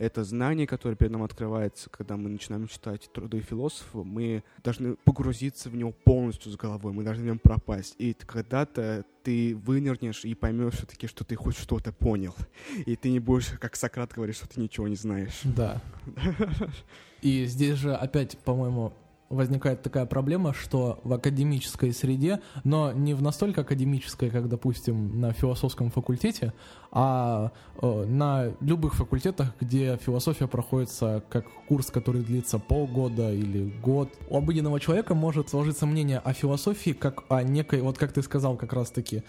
это 0.00 0.24
знание, 0.24 0.66
которое 0.66 0.96
перед 0.96 1.12
нами 1.12 1.26
открывается, 1.26 1.90
когда 1.90 2.16
мы 2.16 2.30
начинаем 2.30 2.66
читать 2.68 3.10
труды 3.12 3.40
философа, 3.40 3.98
мы 3.98 4.42
должны 4.64 4.96
погрузиться 4.96 5.68
в 5.68 5.76
него 5.76 5.92
полностью 5.92 6.50
с 6.50 6.56
головой, 6.56 6.94
мы 6.94 7.04
должны 7.04 7.22
в 7.22 7.26
нем 7.26 7.38
пропасть. 7.38 7.96
И 7.98 8.14
когда-то 8.14 9.04
ты 9.22 9.54
вынырнешь 9.54 10.24
и 10.24 10.34
поймешь 10.34 10.74
все-таки, 10.74 11.06
что 11.06 11.22
ты 11.22 11.36
хоть 11.36 11.58
что-то 11.58 11.92
понял. 11.92 12.34
И 12.86 12.96
ты 12.96 13.10
не 13.10 13.20
будешь, 13.20 13.50
как 13.60 13.76
Сократ 13.76 14.12
говорит, 14.14 14.36
что 14.36 14.48
ты 14.48 14.58
ничего 14.58 14.88
не 14.88 14.96
знаешь. 14.96 15.40
Да. 15.44 15.82
И 17.20 17.44
здесь 17.44 17.76
же 17.76 17.94
опять, 17.94 18.38
по-моему, 18.38 18.94
возникает 19.30 19.82
такая 19.82 20.06
проблема, 20.06 20.52
что 20.52 21.00
в 21.04 21.12
академической 21.12 21.92
среде, 21.92 22.40
но 22.64 22.92
не 22.92 23.14
в 23.14 23.22
настолько 23.22 23.62
академической, 23.62 24.28
как, 24.28 24.48
допустим, 24.48 25.20
на 25.20 25.32
философском 25.32 25.90
факультете, 25.90 26.52
а 26.90 27.52
э, 27.80 28.04
на 28.06 28.52
любых 28.60 28.94
факультетах, 28.94 29.54
где 29.60 29.96
философия 29.98 30.48
проходится 30.48 31.22
как 31.30 31.46
курс, 31.68 31.86
который 31.90 32.22
длится 32.22 32.58
полгода 32.58 33.32
или 33.32 33.72
год, 33.80 34.10
у 34.28 34.36
обыденного 34.36 34.80
человека 34.80 35.14
может 35.14 35.48
сложиться 35.48 35.86
мнение 35.86 36.18
о 36.18 36.32
философии 36.32 36.90
как 36.90 37.22
о 37.28 37.44
некой, 37.44 37.82
вот 37.82 37.98
как 37.98 38.12
ты 38.12 38.22
сказал 38.22 38.56
как 38.56 38.72
раз-таки, 38.72 39.22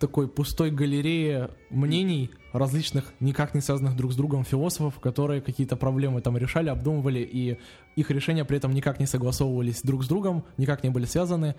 такой 0.00 0.26
пустой 0.28 0.70
галерее 0.70 1.50
мнений 1.68 2.30
различных, 2.52 3.12
никак 3.20 3.54
не 3.54 3.60
связанных 3.60 3.96
друг 3.96 4.12
с 4.12 4.16
другом 4.16 4.44
философов, 4.44 4.98
которые 4.98 5.40
какие-то 5.40 5.76
проблемы 5.76 6.20
там 6.22 6.36
решали, 6.36 6.70
обдумывали, 6.70 7.20
и 7.20 7.58
их 7.94 8.10
решения 8.10 8.44
при 8.44 8.56
этом 8.56 8.72
никак 8.72 8.98
не 8.98 9.06
согласовывались 9.06 9.82
друг 9.82 10.02
с 10.02 10.08
другом, 10.08 10.44
никак 10.56 10.82
не 10.82 10.90
были 10.90 11.04
связаны. 11.04 11.54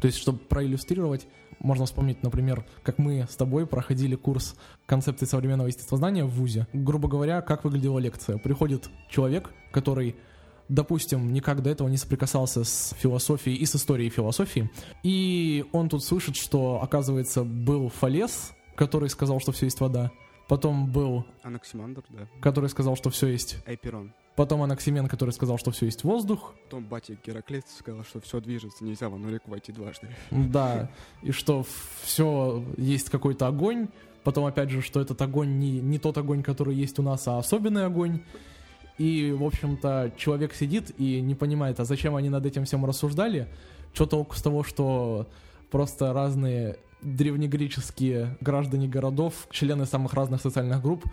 То 0.00 0.06
есть, 0.06 0.18
чтобы 0.18 0.38
проиллюстрировать, 0.38 1.26
можно 1.60 1.84
вспомнить, 1.84 2.22
например, 2.22 2.64
как 2.82 2.98
мы 2.98 3.26
с 3.28 3.36
тобой 3.36 3.66
проходили 3.66 4.16
курс 4.16 4.56
концепции 4.86 5.26
современного 5.26 5.68
естествознания 5.68 6.24
в 6.24 6.30
ВУЗе. 6.30 6.66
Грубо 6.72 7.08
говоря, 7.08 7.42
как 7.42 7.64
выглядела 7.64 7.98
лекция. 7.98 8.38
Приходит 8.38 8.88
человек, 9.08 9.50
который 9.72 10.16
допустим, 10.68 11.32
никак 11.32 11.62
до 11.62 11.70
этого 11.70 11.88
не 11.88 11.96
соприкасался 11.96 12.64
с 12.64 12.94
философией 12.98 13.56
и 13.56 13.66
с 13.66 13.74
историей 13.74 14.10
философии. 14.10 14.70
И 15.02 15.64
он 15.72 15.88
тут 15.88 16.04
слышит, 16.04 16.36
что, 16.36 16.80
оказывается, 16.82 17.44
был 17.44 17.88
Фалес, 17.88 18.52
который 18.74 19.08
сказал, 19.08 19.40
что 19.40 19.52
все 19.52 19.66
есть 19.66 19.80
вода. 19.80 20.10
Потом 20.48 20.90
был... 20.90 21.26
Анаксимандр, 21.42 22.02
да. 22.08 22.26
Который 22.40 22.70
сказал, 22.70 22.96
что 22.96 23.10
все 23.10 23.26
есть... 23.28 23.58
Эпирон. 23.66 24.14
Потом 24.34 24.62
Анаксимен, 24.62 25.08
который 25.08 25.32
сказал, 25.32 25.58
что 25.58 25.72
все 25.72 25.86
есть 25.86 26.04
воздух. 26.04 26.54
Потом 26.64 26.84
батя 26.84 27.18
Гераклет 27.26 27.66
сказал, 27.68 28.04
что 28.04 28.20
все 28.20 28.40
движется, 28.40 28.84
нельзя 28.84 29.08
в 29.08 29.14
одну 29.14 29.30
реку 29.30 29.50
войти 29.50 29.72
дважды. 29.72 30.08
Да, 30.30 30.90
и 31.22 31.32
что 31.32 31.66
все 32.02 32.64
есть 32.76 33.10
какой-то 33.10 33.48
огонь. 33.48 33.88
Потом, 34.22 34.44
опять 34.44 34.70
же, 34.70 34.80
что 34.80 35.00
этот 35.00 35.20
огонь 35.20 35.58
не, 35.58 35.80
не 35.80 35.98
тот 35.98 36.18
огонь, 36.18 36.42
который 36.42 36.76
есть 36.76 36.98
у 36.98 37.02
нас, 37.02 37.26
а 37.26 37.38
особенный 37.38 37.84
огонь. 37.84 38.20
И, 38.98 39.30
в 39.32 39.44
общем-то, 39.44 40.12
человек 40.16 40.54
сидит 40.54 40.92
и 40.98 41.20
не 41.20 41.34
понимает, 41.34 41.78
а 41.80 41.84
зачем 41.84 42.16
они 42.16 42.28
над 42.28 42.44
этим 42.44 42.64
всем 42.64 42.84
рассуждали. 42.84 43.48
Что 43.94 44.06
толку 44.06 44.36
с 44.36 44.42
того, 44.42 44.64
что 44.64 45.28
просто 45.70 46.12
разные 46.12 46.76
древнегреческие 47.02 48.36
граждане 48.40 48.88
городов, 48.88 49.46
члены 49.50 49.86
самых 49.86 50.14
разных 50.14 50.42
социальных 50.42 50.82
групп 50.82 51.04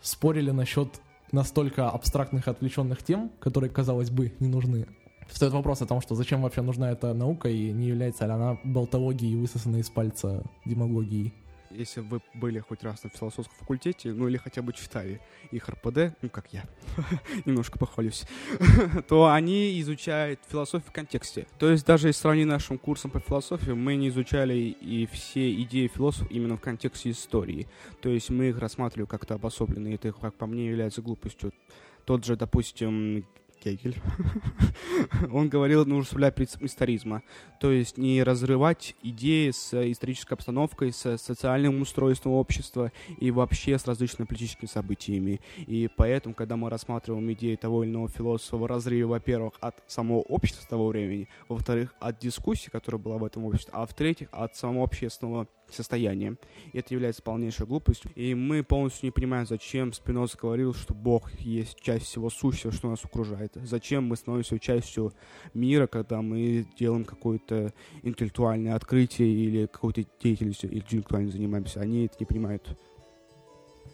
спорили 0.00 0.50
насчет 0.50 0.88
настолько 1.32 1.90
абстрактных 1.90 2.46
и 2.46 2.50
отвлеченных 2.50 3.02
тем, 3.02 3.30
которые, 3.40 3.70
казалось 3.70 4.10
бы, 4.10 4.32
не 4.40 4.48
нужны. 4.48 4.86
Встает 5.28 5.52
вопрос 5.52 5.82
о 5.82 5.86
том, 5.86 6.00
что 6.00 6.14
зачем 6.14 6.42
вообще 6.42 6.62
нужна 6.62 6.90
эта 6.90 7.12
наука 7.14 7.48
и 7.48 7.72
не 7.72 7.88
является 7.88 8.26
ли 8.26 8.32
она 8.32 8.58
болтологией, 8.64 9.36
высосанной 9.36 9.80
из 9.80 9.90
пальца 9.90 10.44
демагогией 10.64 11.34
если 11.74 12.00
вы 12.00 12.20
были 12.34 12.60
хоть 12.60 12.82
раз 12.82 13.04
на 13.04 13.10
философском 13.10 13.56
факультете, 13.58 14.12
ну 14.12 14.28
или 14.28 14.36
хотя 14.36 14.62
бы 14.62 14.72
читали 14.72 15.20
их 15.50 15.68
РПД, 15.68 16.16
ну 16.22 16.28
как 16.30 16.52
я, 16.52 16.64
немножко 17.44 17.78
похвалюсь, 17.78 18.24
то 19.08 19.30
они 19.30 19.80
изучают 19.80 20.40
философию 20.48 20.88
в 20.88 20.92
контексте. 20.92 21.46
То 21.58 21.70
есть 21.70 21.84
даже 21.86 22.08
если 22.08 22.20
сравнить 22.20 22.46
нашим 22.46 22.78
курсом 22.78 23.10
по 23.10 23.20
философии, 23.20 23.72
мы 23.72 23.96
не 23.96 24.08
изучали 24.08 24.54
и 24.54 25.06
все 25.06 25.52
идеи 25.62 25.88
философов 25.88 26.30
именно 26.30 26.56
в 26.56 26.60
контексте 26.60 27.10
истории. 27.10 27.68
То 28.00 28.08
есть 28.08 28.30
мы 28.30 28.48
их 28.48 28.58
рассматривали 28.58 29.06
как-то 29.08 29.34
обособленно, 29.34 29.88
и 29.88 29.94
это, 29.94 30.12
как 30.12 30.34
по 30.34 30.46
мне, 30.46 30.68
является 30.68 31.02
глупостью. 31.02 31.52
Тот 32.04 32.24
же, 32.24 32.36
допустим, 32.36 33.24
Кегель, 33.64 33.96
он 35.32 35.48
говорил, 35.48 35.86
нужно 35.86 36.04
соблюдать 36.04 36.34
принцип 36.34 36.62
историзма. 36.62 37.22
То 37.60 37.72
есть 37.72 37.96
не 37.96 38.22
разрывать 38.22 38.94
идеи 39.02 39.52
с 39.52 39.72
исторической 39.90 40.34
обстановкой, 40.34 40.92
с 40.92 41.16
социальным 41.16 41.80
устройством 41.80 42.32
общества 42.32 42.92
и 43.18 43.30
вообще 43.30 43.78
с 43.78 43.86
различными 43.86 44.26
политическими 44.26 44.68
событиями. 44.68 45.40
И 45.56 45.88
поэтому, 45.96 46.34
когда 46.34 46.56
мы 46.56 46.68
рассматриваем 46.68 47.32
идеи 47.32 47.56
того 47.56 47.84
или 47.84 47.90
иного 47.90 48.08
философа 48.08 48.58
в 48.58 48.66
разрыве, 48.66 49.06
во-первых, 49.06 49.54
от 49.60 49.82
самого 49.86 50.20
общества 50.20 50.66
того 50.68 50.88
времени, 50.88 51.28
во-вторых, 51.48 51.94
от 52.00 52.18
дискуссии, 52.18 52.68
которая 52.68 53.00
была 53.00 53.16
в 53.16 53.24
этом 53.24 53.46
обществе, 53.46 53.72
а 53.74 53.86
в-третьих, 53.86 54.28
от 54.30 54.56
самого 54.56 54.84
общественного 54.84 55.48
состояние. 55.74 56.36
Это 56.72 56.94
является 56.94 57.22
полнейшей 57.22 57.66
глупостью. 57.66 58.10
И 58.14 58.34
мы 58.34 58.62
полностью 58.62 59.06
не 59.06 59.10
понимаем, 59.10 59.46
зачем 59.46 59.92
Спиноза 59.92 60.36
говорил, 60.40 60.74
что 60.74 60.94
Бог 60.94 61.32
есть 61.40 61.80
часть 61.80 62.06
всего 62.06 62.30
сущего, 62.30 62.72
что 62.72 62.90
нас 62.90 63.04
окружает. 63.04 63.52
Зачем 63.62 64.04
мы 64.04 64.16
становимся 64.16 64.58
частью 64.58 65.12
мира, 65.52 65.86
когда 65.86 66.22
мы 66.22 66.66
делаем 66.78 67.04
какое-то 67.04 67.72
интеллектуальное 68.02 68.74
открытие 68.74 69.28
или 69.28 69.66
какой-то 69.66 70.04
деятельностью 70.22 70.74
интеллектуально 70.74 71.30
занимаемся. 71.30 71.80
Они 71.80 72.06
это 72.06 72.16
не 72.20 72.26
понимают. 72.26 72.76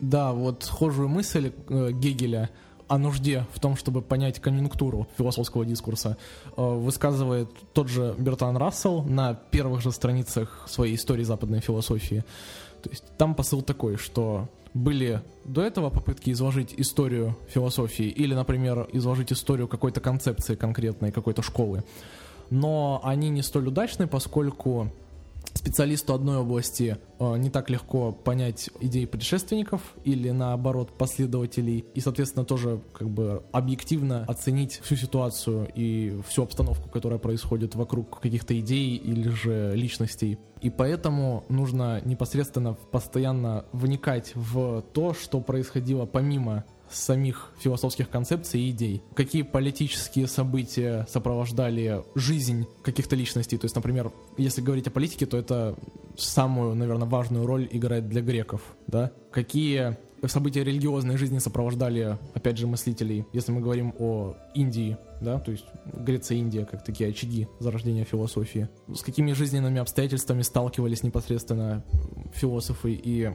Да, 0.01 0.33
вот 0.33 0.63
схожую 0.63 1.09
мысль 1.09 1.53
э, 1.69 1.91
Гегеля 1.93 2.51
о 2.91 2.99
нужде 2.99 3.47
в 3.55 3.61
том, 3.61 3.77
чтобы 3.77 4.03
понять 4.03 4.41
конъюнктуру 4.41 5.07
философского 5.17 5.65
дискурса, 5.65 6.17
э, 6.57 6.61
высказывает 6.61 7.49
тот 7.73 7.89
же 7.89 8.17
Бертан 8.19 8.57
Рассел 8.57 9.05
на 9.05 9.35
первых 9.35 9.81
же 9.81 9.93
страницах 9.93 10.67
своей 10.69 10.97
истории 10.97 11.23
западной 11.23 11.61
философии. 11.61 12.25
То 12.83 12.91
есть 12.91 13.05
там 13.17 13.37
посыл 13.37 13.63
такой, 13.63 13.97
что 13.97 14.49
были 14.75 15.23
до 15.45 15.63
этого 15.63 15.91
попытки 15.91 16.31
изложить 16.31 16.75
историю 16.77 17.37
философии 17.49 18.07
или, 18.07 18.35
например, 18.35 18.89
изложить 18.93 19.33
историю 19.33 19.69
какой-то 19.69 20.01
концепции 20.01 20.57
конкретной, 20.57 21.13
какой-то 21.13 21.43
школы, 21.43 21.85
но 22.51 23.01
они 23.05 23.29
не 23.31 23.43
столь 23.43 23.69
удачны, 23.69 24.09
поскольку 24.09 24.91
специалисту 25.61 26.15
одной 26.15 26.39
области 26.39 26.97
э, 27.19 27.37
не 27.37 27.51
так 27.51 27.69
легко 27.69 28.13
понять 28.13 28.71
идеи 28.81 29.05
предшественников 29.05 29.83
или 30.05 30.31
наоборот 30.31 30.97
последователей 30.97 31.85
и, 31.95 32.01
соответственно, 32.01 32.47
тоже 32.47 32.81
как 32.95 33.11
бы 33.11 33.43
объективно 33.53 34.25
оценить 34.27 34.81
всю 34.83 34.97
ситуацию 34.97 35.69
и 35.75 36.19
всю 36.27 36.45
обстановку, 36.45 36.89
которая 36.89 37.19
происходит 37.19 37.75
вокруг 37.75 38.21
каких-то 38.21 38.59
идей 38.59 38.97
или 38.97 39.29
же 39.29 39.73
личностей. 39.75 40.39
И 40.63 40.71
поэтому 40.71 41.45
нужно 41.51 42.01
непосредственно 42.07 42.73
постоянно 42.73 43.67
вникать 43.73 44.33
в 44.35 44.83
то, 44.95 45.13
что 45.13 45.41
происходило 45.41 46.07
помимо 46.07 46.65
самих 46.91 47.53
философских 47.59 48.11
концепций 48.11 48.61
и 48.61 48.71
идей. 48.71 49.03
Какие 49.15 49.43
политические 49.43 50.27
события 50.27 51.07
сопровождали 51.09 52.03
жизнь 52.15 52.67
каких-то 52.83 53.17
личностей. 53.17 53.59
То 53.59 53.67
есть, 53.67 53.75
например, 53.77 54.13
если 54.37 54.61
говорить 54.61 54.87
о 54.87 54.91
политике, 54.91 55.27
то 55.27 55.37
это 55.37 55.77
самую, 56.17 56.75
наверное, 56.75 57.09
важную 57.09 57.47
роль 57.47 57.69
играет 57.71 58.09
для 58.09 58.21
греков. 58.21 58.63
Да? 58.87 59.13
Какие 59.31 59.97
события 60.29 60.65
религиозной 60.65 61.17
жизни 61.17 61.39
сопровождали, 61.39 62.19
опять 62.35 62.59
же, 62.59 62.67
мыслителей, 62.67 63.25
если 63.33 63.53
мы 63.53 63.61
говорим 63.61 63.95
о 63.99 64.37
Индии, 64.55 64.97
да, 65.21 65.39
то 65.39 65.51
есть 65.51 65.65
Греция 65.95 66.37
и 66.37 66.41
Индия 66.41 66.65
как 66.65 66.85
такие 66.85 67.11
очаги 67.11 67.49
зарождения 67.59 68.05
философии. 68.05 68.69
С 68.93 69.03
какими 69.03 69.33
жизненными 69.33 69.81
обстоятельствами 69.81 70.43
сталкивались 70.43 71.03
непосредственно 71.03 71.85
философы 72.35 72.93
и 72.93 73.31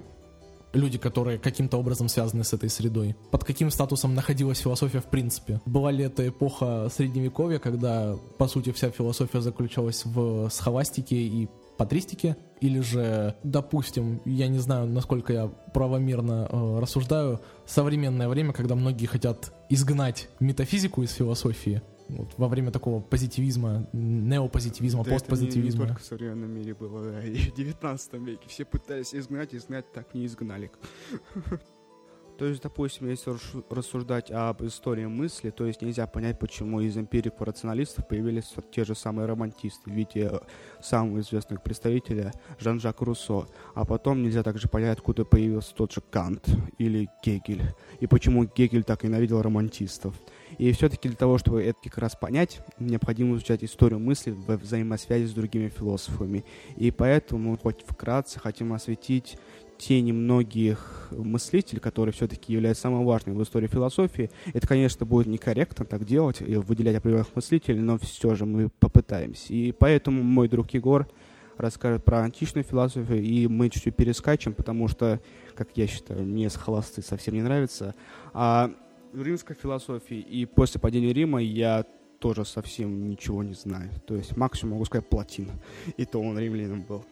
люди, 0.76 0.98
которые 0.98 1.40
каким-то 1.40 1.78
образом 1.78 2.08
связаны 2.08 2.44
с 2.44 2.54
этой 2.54 2.70
средой. 2.70 3.16
Под 3.32 3.44
каким 3.44 3.72
статусом 3.72 4.14
находилась 4.14 4.60
философия 4.60 5.00
в 5.00 5.06
принципе? 5.06 5.62
Была 5.66 5.92
ли 5.92 6.04
это 6.04 6.28
эпоха 6.28 6.90
средневековья, 6.94 7.60
когда, 7.60 8.16
по 8.38 8.48
сути, 8.48 8.72
вся 8.72 8.92
философия 8.92 9.42
заключалась 9.42 10.06
в 10.06 10.50
схоластике 10.50 11.16
и 11.16 11.48
патристике, 11.78 12.38
или 12.62 12.80
же, 12.80 13.36
допустим, 13.44 14.22
я 14.26 14.48
не 14.48 14.60
знаю, 14.60 14.88
насколько 14.88 15.34
я 15.34 15.48
правомерно 15.74 16.48
э, 16.50 16.80
рассуждаю, 16.80 17.42
современное 17.66 18.30
время, 18.30 18.54
когда 18.54 18.76
многие 18.76 19.08
хотят 19.08 19.54
изгнать 19.70 20.30
метафизику 20.40 21.04
из 21.04 21.12
философии, 21.12 21.82
вот, 22.08 22.34
во 22.38 22.48
время 22.48 22.72
такого 22.72 23.02
позитивизма, 23.02 23.88
неопозитивизма, 23.94 25.04
да 25.04 25.12
постпозитивизма. 25.12 25.60
Это 25.60 25.78
не, 25.78 25.82
не 25.82 25.88
только 25.88 26.02
в 26.02 26.06
современном 26.06 26.52
мире 26.52 26.74
было, 26.74 27.26
и 27.26 27.36
в 27.36 27.56
19 27.56 28.14
веке. 28.14 28.48
Все 28.48 28.66
пытались 28.66 29.14
изгнать, 29.16 29.54
изгнать, 29.56 29.92
так 29.92 30.14
не 30.14 30.26
изгнали. 30.26 30.72
То 32.38 32.46
есть, 32.46 32.62
допустим, 32.62 33.10
если 33.10 33.34
рассуждать 33.70 34.30
об 34.30 34.62
истории 34.64 35.06
мысли, 35.06 35.52
то 35.52 35.66
есть 35.66 35.82
нельзя 35.82 36.06
понять, 36.06 36.38
почему 36.38 36.82
из 36.82 36.98
эмпириков-рационалистов 36.98 38.08
появились 38.08 38.54
те 38.72 38.84
же 38.84 38.94
самые 38.94 39.26
романтисты 39.26 39.90
в 39.90 39.94
виде 39.94 40.30
э, 40.32 40.40
самого 40.82 41.22
известного 41.22 41.62
представителя 41.62 42.34
Жан-Жак 42.60 43.00
Руссо. 43.02 43.48
А 43.74 43.86
потом 43.86 44.22
нельзя 44.22 44.44
также 44.44 44.68
понять, 44.68 44.98
откуда 44.98 45.24
появился 45.24 45.74
тот 45.74 45.94
же 45.94 46.02
Кант 46.02 46.46
или 46.78 47.08
Гегель. 47.24 47.64
И 48.02 48.08
почему 48.08 48.44
Гегель 48.44 48.84
так 48.84 49.04
ненавидел 49.04 49.42
романтистов. 49.42 50.16
И 50.58 50.72
все-таки 50.74 51.08
для 51.08 51.18
того, 51.18 51.38
чтобы 51.38 51.64
это 51.64 51.80
как 51.84 51.98
раз 51.98 52.16
понять, 52.16 52.62
необходимо 52.80 53.36
изучать 53.36 53.64
историю 53.64 54.00
мысли 54.00 54.32
в 54.32 54.58
взаимосвязи 54.58 55.26
с 55.26 55.34
другими 55.34 55.70
философами. 55.70 56.44
И 56.76 56.92
поэтому, 56.92 57.58
хоть 57.58 57.86
вкратце, 57.86 58.40
хотим 58.40 58.74
осветить 58.74 59.38
те 59.78 60.02
немногих 60.02 61.10
мыслителей, 61.12 61.80
которые 61.80 62.14
все-таки 62.14 62.54
являются 62.54 62.84
самым 62.84 63.06
важным 63.06 63.38
в 63.38 63.44
истории 63.44 63.68
философии. 63.68 64.30
Это, 64.54 64.68
конечно, 64.68 65.06
будет 65.06 65.28
некорректно 65.28 65.86
так 65.86 66.06
делать 66.06 66.42
и 66.42 66.56
выделять 66.56 66.96
определенных 66.96 67.36
мыслителей, 67.36 67.80
но 67.80 67.98
все 67.98 68.36
же 68.36 68.46
мы 68.46 68.70
попытаемся. 68.80 69.54
И 69.54 69.72
поэтому 69.72 70.24
мой 70.24 70.48
друг 70.48 70.72
Егор 70.72 71.08
расскажет 71.58 72.04
про 72.04 72.22
античную 72.22 72.64
философию, 72.64 73.22
и 73.22 73.48
мы 73.48 73.70
чуть-чуть 73.70 73.96
перескачем, 73.96 74.54
потому 74.54 74.88
что, 74.88 75.22
как 75.56 75.70
я 75.76 75.88
считаю, 75.88 76.24
мне 76.24 76.50
схоласты 76.50 77.02
совсем 77.02 77.34
не 77.34 77.42
нравится. 77.42 77.96
А 78.34 78.72
римской 79.14 79.56
философии 79.56 80.18
и 80.18 80.46
после 80.46 80.80
падения 80.80 81.14
Рима 81.14 81.42
я 81.42 81.86
тоже 82.20 82.46
совсем 82.46 83.10
ничего 83.10 83.44
не 83.44 83.54
знаю. 83.54 83.92
То 84.08 84.16
есть 84.16 84.36
максимум 84.36 84.74
могу 84.74 84.86
сказать 84.86 85.08
плотина. 85.08 85.54
И 85.98 86.06
то 86.06 86.20
он 86.20 86.38
римлянином 86.40 86.82
был. 86.82 87.06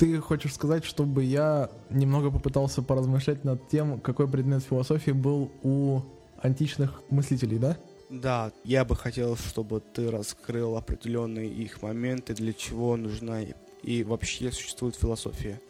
Ты 0.00 0.18
хочешь 0.18 0.54
сказать, 0.54 0.82
чтобы 0.86 1.24
я 1.24 1.68
немного 1.90 2.30
попытался 2.30 2.80
поразмышлять 2.80 3.44
над 3.44 3.68
тем, 3.68 4.00
какой 4.00 4.26
предмет 4.26 4.62
философии 4.62 5.10
был 5.10 5.52
у 5.62 6.00
античных 6.40 7.02
мыслителей, 7.10 7.58
да? 7.58 7.76
Да, 8.08 8.50
я 8.64 8.86
бы 8.86 8.96
хотел, 8.96 9.36
чтобы 9.36 9.82
ты 9.92 10.10
раскрыл 10.10 10.78
определенные 10.78 11.50
их 11.50 11.82
моменты, 11.82 12.32
для 12.32 12.54
чего 12.54 12.96
нужна 12.96 13.40
и 13.82 14.02
вообще 14.02 14.50
существует 14.50 14.96
философия. 14.96 15.60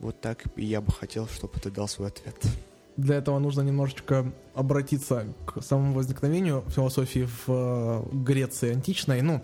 Вот 0.00 0.20
так 0.20 0.46
и 0.56 0.64
я 0.64 0.80
бы 0.80 0.90
хотел, 0.90 1.28
чтобы 1.28 1.60
ты 1.60 1.70
дал 1.70 1.86
свой 1.86 2.08
ответ. 2.08 2.34
Для 2.96 3.14
этого 3.14 3.38
нужно 3.38 3.60
немножечко 3.60 4.32
обратиться 4.56 5.24
к 5.46 5.62
самому 5.62 5.94
возникновению 5.94 6.64
философии 6.66 7.28
в 7.28 7.44
э, 7.46 8.02
Греции 8.12 8.72
античной. 8.72 9.22
Ну, 9.22 9.40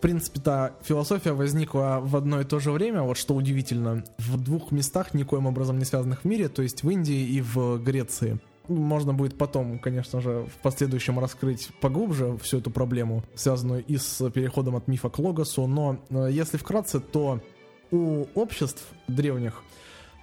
в 0.00 0.02
принципе-то 0.02 0.72
философия 0.80 1.32
возникла 1.32 2.00
в 2.02 2.16
одно 2.16 2.40
и 2.40 2.44
то 2.44 2.58
же 2.58 2.70
время, 2.70 3.02
вот 3.02 3.18
что 3.18 3.34
удивительно, 3.34 4.02
в 4.16 4.42
двух 4.42 4.72
местах, 4.72 5.12
никоим 5.12 5.44
образом 5.44 5.78
не 5.78 5.84
связанных 5.84 6.22
в 6.22 6.24
мире, 6.24 6.48
то 6.48 6.62
есть 6.62 6.82
в 6.82 6.88
Индии 6.88 7.20
и 7.20 7.42
в 7.42 7.76
Греции. 7.76 8.38
Можно 8.66 9.12
будет 9.12 9.36
потом, 9.36 9.78
конечно 9.78 10.22
же, 10.22 10.46
в 10.46 10.62
последующем 10.62 11.18
раскрыть 11.18 11.68
поглубже 11.82 12.38
всю 12.38 12.60
эту 12.60 12.70
проблему, 12.70 13.24
связанную 13.34 13.84
и 13.84 13.98
с 13.98 14.30
переходом 14.30 14.74
от 14.76 14.88
мифа 14.88 15.10
к 15.10 15.18
логосу, 15.18 15.66
но 15.66 15.98
э, 16.08 16.30
если 16.32 16.56
вкратце, 16.56 17.00
то 17.00 17.42
у 17.90 18.24
обществ 18.34 18.82
древних 19.06 19.62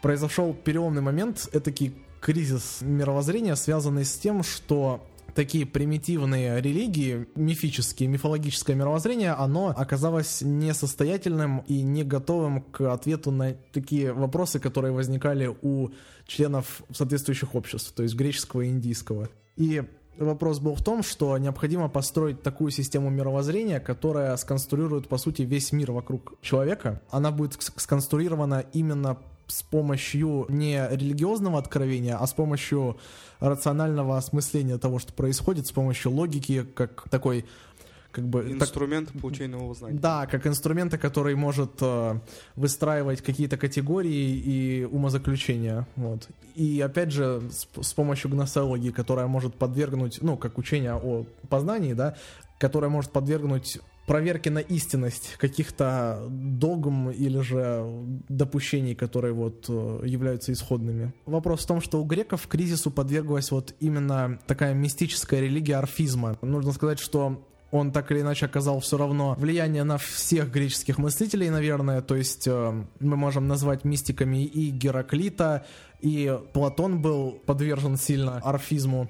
произошел 0.02 0.56
переломный 0.56 1.04
момент, 1.04 1.50
этакий 1.54 1.94
кризис 2.20 2.80
мировоззрения, 2.82 3.56
связанный 3.56 4.06
с 4.06 4.18
тем, 4.18 4.42
что 4.42 5.06
такие 5.38 5.68
примитивные 5.68 6.60
религии, 6.60 7.28
мифические, 7.36 8.10
мифологическое 8.10 8.76
мировоззрение, 8.76 9.34
оно 9.34 9.68
оказалось 9.68 10.42
несостоятельным 10.42 11.60
и 11.68 11.84
не 11.84 12.04
готовым 12.04 12.64
к 12.64 12.92
ответу 12.92 13.30
на 13.30 13.54
такие 13.72 14.14
вопросы, 14.14 14.60
которые 14.60 14.94
возникали 14.94 15.56
у 15.62 15.90
членов 16.26 16.82
соответствующих 16.92 17.54
обществ, 17.54 17.94
то 17.94 18.02
есть 18.02 18.16
греческого 18.16 18.62
и 18.62 18.70
индийского. 18.70 19.30
И 19.58 19.84
вопрос 20.18 20.58
был 20.58 20.74
в 20.74 20.84
том, 20.84 21.04
что 21.04 21.38
необходимо 21.38 21.88
построить 21.88 22.42
такую 22.42 22.72
систему 22.72 23.12
мировоззрения, 23.12 23.80
которая 23.80 24.36
сконструирует, 24.38 25.08
по 25.08 25.20
сути, 25.20 25.44
весь 25.44 25.72
мир 25.72 25.92
вокруг 25.92 26.34
человека. 26.42 27.00
Она 27.12 27.30
будет 27.30 27.62
сконструирована 27.62 28.66
именно 28.74 29.20
с 29.48 29.64
помощью 29.64 30.46
не 30.50 30.88
религиозного 30.90 31.60
откровения, 31.60 32.18
а 32.18 32.28
с 32.28 32.34
помощью 32.34 32.98
рационального 33.40 34.18
осмысления 34.18 34.78
того, 34.78 35.00
что 35.00 35.14
происходит, 35.14 35.68
с 35.68 35.72
помощью 35.72 36.12
логики, 36.12 36.64
как 36.64 37.10
такой 37.10 37.46
как 38.12 38.28
бы 38.28 38.52
инструмент 38.52 39.12
так, 39.12 39.22
получения 39.22 39.50
нового 39.50 39.76
знания. 39.76 40.00
Да, 40.00 40.26
как 40.26 40.48
инструмента, 40.48 40.98
который 40.98 41.36
может 41.36 41.74
э, 41.82 42.20
выстраивать 42.56 43.22
какие-то 43.22 43.58
категории 43.58 44.36
и 44.36 44.86
умозаключения. 44.86 45.88
Вот. 45.96 46.28
И 46.56 46.82
опять 46.82 47.12
же, 47.12 47.44
с, 47.52 47.68
с 47.80 47.94
помощью 47.94 48.32
гносеологии, 48.32 48.90
которая 48.90 49.28
может 49.28 49.54
подвергнуть, 49.54 50.20
ну, 50.22 50.36
как 50.36 50.58
учение 50.58 50.96
о 50.96 51.26
познании, 51.50 51.94
да, 51.94 52.16
которая 52.58 52.90
может 52.90 53.12
подвергнуть 53.12 53.80
проверки 54.08 54.50
на 54.50 54.60
истинность 54.60 55.36
каких-то 55.38 56.26
догм 56.30 57.12
или 57.12 57.42
же 57.42 57.86
допущений, 58.30 58.96
которые 58.96 59.34
вот 59.34 59.66
э, 59.68 60.02
являются 60.06 60.54
исходными. 60.54 61.14
Вопрос 61.26 61.66
в 61.66 61.68
том, 61.68 61.82
что 61.82 62.02
у 62.02 62.06
греков 62.06 62.48
кризису 62.48 62.90
подверглась 62.90 63.52
вот 63.52 63.76
именно 63.82 64.40
такая 64.48 64.74
мистическая 64.74 65.42
религия 65.42 65.76
орфизма. 65.76 66.38
Нужно 66.42 66.72
сказать, 66.72 67.00
что 67.00 67.46
он 67.70 67.92
так 67.92 68.10
или 68.12 68.22
иначе 68.22 68.46
оказал 68.46 68.80
все 68.80 68.98
равно 68.98 69.36
влияние 69.38 69.84
на 69.84 69.98
всех 69.98 70.52
греческих 70.52 70.98
мыслителей, 70.98 71.50
наверное. 71.50 72.02
То 72.02 72.16
есть 72.16 72.48
э, 72.48 72.86
мы 73.02 73.18
можем 73.18 73.48
назвать 73.48 73.84
мистиками 73.84 74.46
и 74.46 74.70
Гераклита, 74.70 75.66
и 76.00 76.40
Платон 76.54 77.02
был 77.02 77.32
подвержен 77.46 77.98
сильно 77.98 78.38
орфизму. 78.38 79.10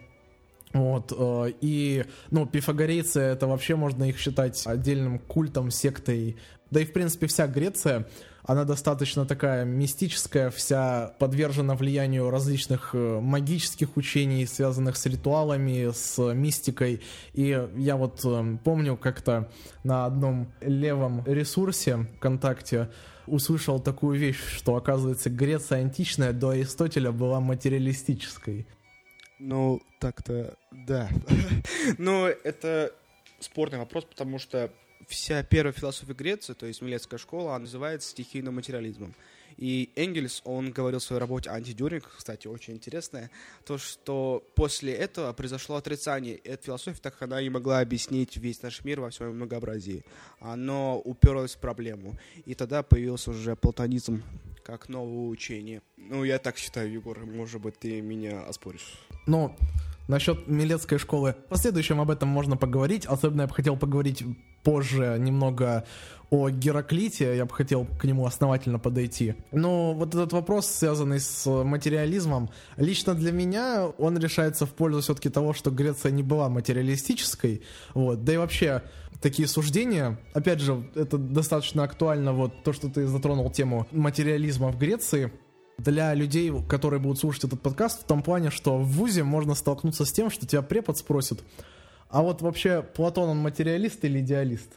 Вот, 0.74 1.14
э, 1.18 1.54
и, 1.62 2.06
ну, 2.30 2.46
пифагорейцы, 2.46 3.20
это 3.22 3.48
вообще 3.48 3.76
можно 3.76 4.04
их 4.04 4.18
считать 4.18 4.66
отдельным 4.66 5.20
культом, 5.20 5.72
сектой. 5.72 6.38
Да 6.72 6.82
и, 6.82 6.86
в 6.86 6.92
принципе, 6.92 7.28
вся 7.28 7.48
Греция, 7.48 8.08
она 8.44 8.64
достаточно 8.64 9.26
такая 9.26 9.66
мистическая, 9.66 10.50
вся 10.50 11.14
подвержена 11.20 11.76
влиянию 11.76 12.30
различных 12.30 12.92
э, 12.94 13.20
магических 13.20 13.98
учений, 13.98 14.46
связанных 14.46 14.98
с 14.98 15.06
ритуалами, 15.06 15.92
с 15.94 16.34
мистикой. 16.34 17.02
И 17.34 17.68
я 17.76 17.96
вот 17.96 18.22
э, 18.24 18.58
помню 18.64 18.98
как-то 18.98 19.50
на 19.84 20.06
одном 20.06 20.52
левом 20.62 21.24
ресурсе 21.26 22.08
ВКонтакте 22.18 22.90
услышал 23.26 23.80
такую 23.80 24.18
вещь, 24.18 24.40
что, 24.56 24.76
оказывается, 24.76 25.30
Греция 25.30 25.80
античная 25.80 26.32
до 26.32 26.50
Аристотеля 26.50 27.12
была 27.12 27.40
материалистической. 27.40 28.68
Ну, 29.40 29.82
так-то, 30.00 30.58
да. 30.72 31.10
Но 31.98 32.28
это 32.28 32.94
спорный 33.40 33.78
вопрос, 33.78 34.06
потому 34.06 34.40
что 34.40 34.72
вся 35.08 35.44
первая 35.44 35.74
философия 35.74 36.14
Греции, 36.14 36.54
то 36.54 36.66
есть 36.66 36.82
Милецкая 36.82 37.20
школа, 37.20 37.52
она 37.52 37.60
называется 37.60 38.10
стихийным 38.10 38.56
материализмом. 38.56 39.14
И 39.58 39.92
Энгельс, 39.96 40.42
он 40.46 40.72
говорил 40.72 41.00
в 41.00 41.04
своей 41.04 41.20
работе 41.20 41.50
«Антидюринг», 41.50 42.10
кстати, 42.18 42.48
очень 42.48 42.76
интересное, 42.76 43.32
то, 43.66 43.78
что 43.78 44.48
после 44.56 44.94
этого 44.94 45.34
произошло 45.34 45.76
отрицание 45.76 46.36
этой 46.36 46.66
философии, 46.66 47.00
так 47.02 47.14
как 47.14 47.24
она 47.24 47.42
не 47.42 47.50
могла 47.50 47.80
объяснить 47.80 48.38
весь 48.38 48.62
наш 48.62 48.84
мир 48.84 49.02
во 49.02 49.10
всем 49.10 49.36
многообразии. 49.36 50.04
Оно 50.40 51.00
уперлось 51.00 51.56
в 51.56 51.60
проблему. 51.60 52.18
И 52.46 52.54
тогда 52.54 52.84
появился 52.84 53.32
уже 53.32 53.56
платонизм 53.56 54.24
как 54.64 54.90
новое 54.90 55.30
учение. 55.30 55.82
Ну, 55.96 56.24
я 56.26 56.40
так 56.40 56.58
считаю, 56.58 56.92
Егор, 56.92 57.26
может 57.26 57.62
быть, 57.62 57.80
ты 57.80 58.02
меня 58.02 58.42
оспоришь. 58.42 59.00
Ну, 59.26 59.56
насчет 60.08 60.48
Милецкой 60.48 60.98
школы. 60.98 61.36
В 61.48 61.50
последующем 61.50 62.02
об 62.02 62.12
этом 62.12 62.30
можно 62.30 62.58
поговорить. 62.58 63.06
Особенно 63.06 63.42
я 63.42 63.48
бы 63.48 63.54
хотел 63.54 63.78
поговорить 63.78 64.24
позже 64.64 65.18
немного 65.20 65.86
о 66.30 66.50
Гераклите, 66.50 67.38
я 67.38 67.46
бы 67.46 67.54
хотел 67.54 67.86
к 67.86 68.04
нему 68.04 68.26
основательно 68.26 68.80
подойти. 68.80 69.36
Но 69.52 69.94
вот 69.94 70.10
этот 70.10 70.34
вопрос, 70.34 70.68
связанный 70.68 71.22
с 71.22 71.46
материализмом, 71.64 72.50
лично 72.76 73.14
для 73.14 73.32
меня 73.32 73.88
он 73.98 74.18
решается 74.18 74.66
в 74.66 74.72
пользу 74.72 75.02
все-таки 75.02 75.30
того, 75.30 75.54
что 75.54 75.72
Греция 75.72 76.12
не 76.12 76.24
была 76.24 76.50
материалистической. 76.50 77.62
Вот. 77.94 78.26
Да 78.26 78.34
и 78.34 78.38
вообще, 78.38 78.84
такие 79.22 79.48
суждения, 79.48 80.20
опять 80.34 80.60
же, 80.60 80.90
это 80.96 81.18
достаточно 81.18 81.84
актуально, 81.84 82.34
вот 82.34 82.64
то, 82.64 82.74
что 82.74 82.90
ты 82.90 83.08
затронул 83.08 83.50
тему 83.50 83.88
материализма 83.92 84.70
в 84.72 84.78
Греции, 84.78 85.32
для 85.78 86.14
людей, 86.14 86.52
которые 86.68 87.00
будут 87.00 87.20
слушать 87.20 87.44
этот 87.44 87.62
подкаст, 87.62 88.02
в 88.02 88.06
том 88.06 88.24
плане, 88.24 88.50
что 88.50 88.78
в 88.78 88.88
ВУЗе 88.88 89.24
можно 89.24 89.56
столкнуться 89.56 90.06
с 90.06 90.12
тем, 90.12 90.30
что 90.30 90.48
тебя 90.48 90.62
препод 90.62 90.98
спросит, 90.98 91.44
а 92.10 92.22
вот 92.22 92.42
вообще 92.42 92.82
Платон, 92.82 93.30
он 93.30 93.38
материалист 93.38 94.04
или 94.06 94.20
идеалист? 94.20 94.70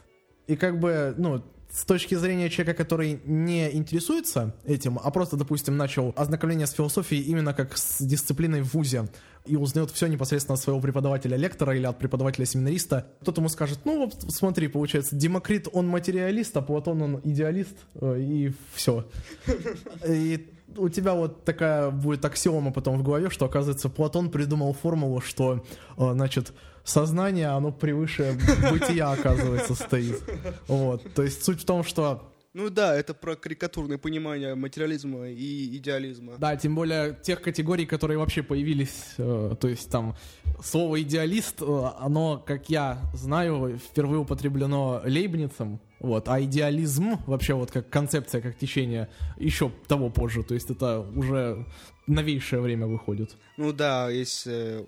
И 0.47 0.55
как 0.55 0.79
бы, 0.79 1.13
ну, 1.17 1.41
с 1.71 1.85
точки 1.85 2.15
зрения 2.15 2.49
человека, 2.49 2.83
который 2.83 3.21
не 3.23 3.73
интересуется 3.73 4.53
этим, 4.65 4.99
а 5.01 5.09
просто, 5.11 5.37
допустим, 5.37 5.77
начал 5.77 6.13
ознакомление 6.17 6.67
с 6.67 6.71
философией 6.71 7.23
именно 7.23 7.53
как 7.53 7.77
с 7.77 8.01
дисциплиной 8.01 8.61
в 8.61 8.73
ВУЗе 8.73 9.07
и 9.45 9.55
узнает 9.55 9.89
все 9.91 10.07
непосредственно 10.07 10.55
от 10.55 10.59
своего 10.59 10.81
преподавателя-лектора 10.81 11.75
или 11.75 11.85
от 11.85 11.97
преподавателя-семинариста, 11.97 13.07
тот 13.23 13.37
ему 13.37 13.49
скажет, 13.49 13.79
ну 13.85 14.05
вот 14.05 14.21
смотри, 14.29 14.67
получается, 14.67 15.15
Демокрит, 15.15 15.67
он 15.71 15.87
материалист, 15.87 16.55
а 16.57 16.61
Платон, 16.61 17.01
он 17.01 17.21
идеалист, 17.23 17.75
э, 17.95 18.19
и 18.19 18.53
все. 18.75 19.07
И 20.07 20.49
у 20.77 20.89
тебя 20.89 21.13
вот 21.13 21.43
такая 21.45 21.89
будет 21.89 22.23
аксиома 22.25 22.71
потом 22.71 22.97
в 22.97 23.03
голове, 23.03 23.29
что, 23.29 23.45
оказывается, 23.45 23.89
Платон 23.89 24.29
придумал 24.29 24.73
формулу, 24.73 25.21
что, 25.21 25.63
э, 25.97 26.11
значит, 26.13 26.53
сознание, 26.83 27.47
оно 27.47 27.71
превыше 27.71 28.37
бытия, 28.71 29.11
оказывается, 29.11 29.75
стоит. 29.75 30.21
Вот. 30.67 31.13
То 31.13 31.23
есть 31.23 31.43
суть 31.43 31.61
в 31.61 31.65
том, 31.65 31.83
что 31.83 32.30
ну 32.53 32.69
да, 32.69 32.95
это 32.95 33.13
про 33.13 33.35
карикатурное 33.35 33.97
понимание 33.97 34.55
материализма 34.55 35.29
и 35.29 35.77
идеализма. 35.77 36.37
Да, 36.37 36.55
тем 36.55 36.75
более 36.75 37.17
тех 37.21 37.41
категорий, 37.41 37.85
которые 37.85 38.17
вообще 38.17 38.43
появились, 38.43 39.13
э, 39.17 39.55
то 39.59 39.67
есть 39.67 39.89
там 39.89 40.15
слово 40.63 41.01
идеалист, 41.01 41.61
э, 41.61 41.91
оно, 41.99 42.43
как 42.45 42.69
я 42.69 43.01
знаю, 43.13 43.77
впервые 43.77 44.19
употреблено 44.19 45.01
Лейбницем, 45.05 45.79
вот, 45.99 46.27
а 46.27 46.41
идеализм 46.41 47.23
вообще 47.25 47.53
вот 47.53 47.71
как 47.71 47.89
концепция, 47.89 48.41
как 48.41 48.57
течение, 48.57 49.09
еще 49.37 49.71
того 49.87 50.09
позже, 50.09 50.43
то 50.43 50.53
есть 50.53 50.69
это 50.69 50.99
уже 50.99 51.65
новейшее 52.07 52.61
время 52.61 52.87
выходит. 52.87 53.37
Ну 53.57 53.71
да, 53.71 54.09
если 54.09 54.85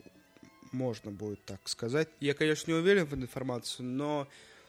можно 0.74 1.12
будет 1.12 1.46
так 1.46 1.68
сказать. 1.70 2.10
Я, 2.20 2.34
конечно, 2.34 2.72
не 2.72 2.78
уверен 2.78 3.06
в 3.06 3.14
информации, 3.14 3.84
но 3.84 4.28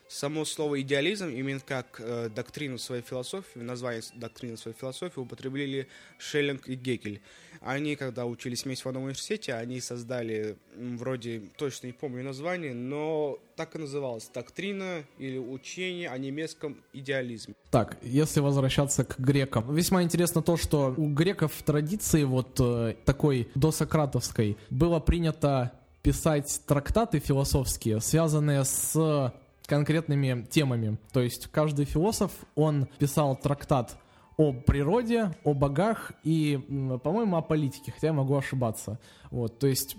само 0.08 0.44
слово 0.44 0.80
идеализм, 0.82 1.28
именно 1.28 1.60
как 1.60 2.00
э, 2.00 2.28
доктрину 2.34 2.78
своей 2.78 3.02
философии, 3.02 3.58
название 3.58 4.02
доктрины 4.14 4.56
своей 4.56 4.76
философии 4.76 5.18
употребили 5.20 5.88
Шеллинг 6.18 6.68
и 6.68 6.74
Гекель. 6.74 7.20
Они, 7.60 7.96
когда 7.96 8.26
учились 8.26 8.64
вместе 8.64 8.84
в 8.84 8.86
одном 8.88 9.04
университете, 9.04 9.54
они 9.54 9.80
создали, 9.80 10.56
вроде, 10.76 11.40
точно 11.56 11.86
не 11.86 11.92
помню 11.92 12.22
название, 12.22 12.74
но 12.74 13.38
так 13.56 13.74
и 13.76 13.78
называлось, 13.78 14.28
доктрина 14.32 15.04
или 15.18 15.38
учение 15.38 16.10
о 16.10 16.18
немецком 16.18 16.76
идеализме. 16.92 17.54
Так, 17.70 17.96
если 18.02 18.40
возвращаться 18.40 19.04
к 19.04 19.18
грекам. 19.18 19.74
Весьма 19.74 20.02
интересно 20.02 20.42
то, 20.42 20.56
что 20.56 20.94
у 20.96 21.08
греков 21.08 21.52
в 21.54 21.62
традиции 21.62 22.24
вот 22.24 22.60
э, 22.60 22.96
такой 23.04 23.48
досократовской 23.54 24.58
было 24.70 25.00
принято 25.00 25.72
писать 26.02 26.60
трактаты 26.66 27.18
философские, 27.18 28.00
связанные 28.02 28.64
с 28.64 29.32
конкретными 29.66 30.46
темами. 30.50 30.98
То 31.12 31.20
есть 31.20 31.48
каждый 31.50 31.84
философ, 31.84 32.32
он 32.54 32.86
писал 32.98 33.36
трактат 33.36 33.96
о 34.36 34.52
природе, 34.52 35.30
о 35.44 35.54
богах 35.54 36.12
и, 36.22 36.58
по-моему, 37.02 37.36
о 37.36 37.42
политике, 37.42 37.92
хотя 37.92 38.08
я 38.08 38.12
могу 38.12 38.36
ошибаться. 38.36 38.98
Вот, 39.30 39.58
то 39.58 39.66
есть 39.66 39.96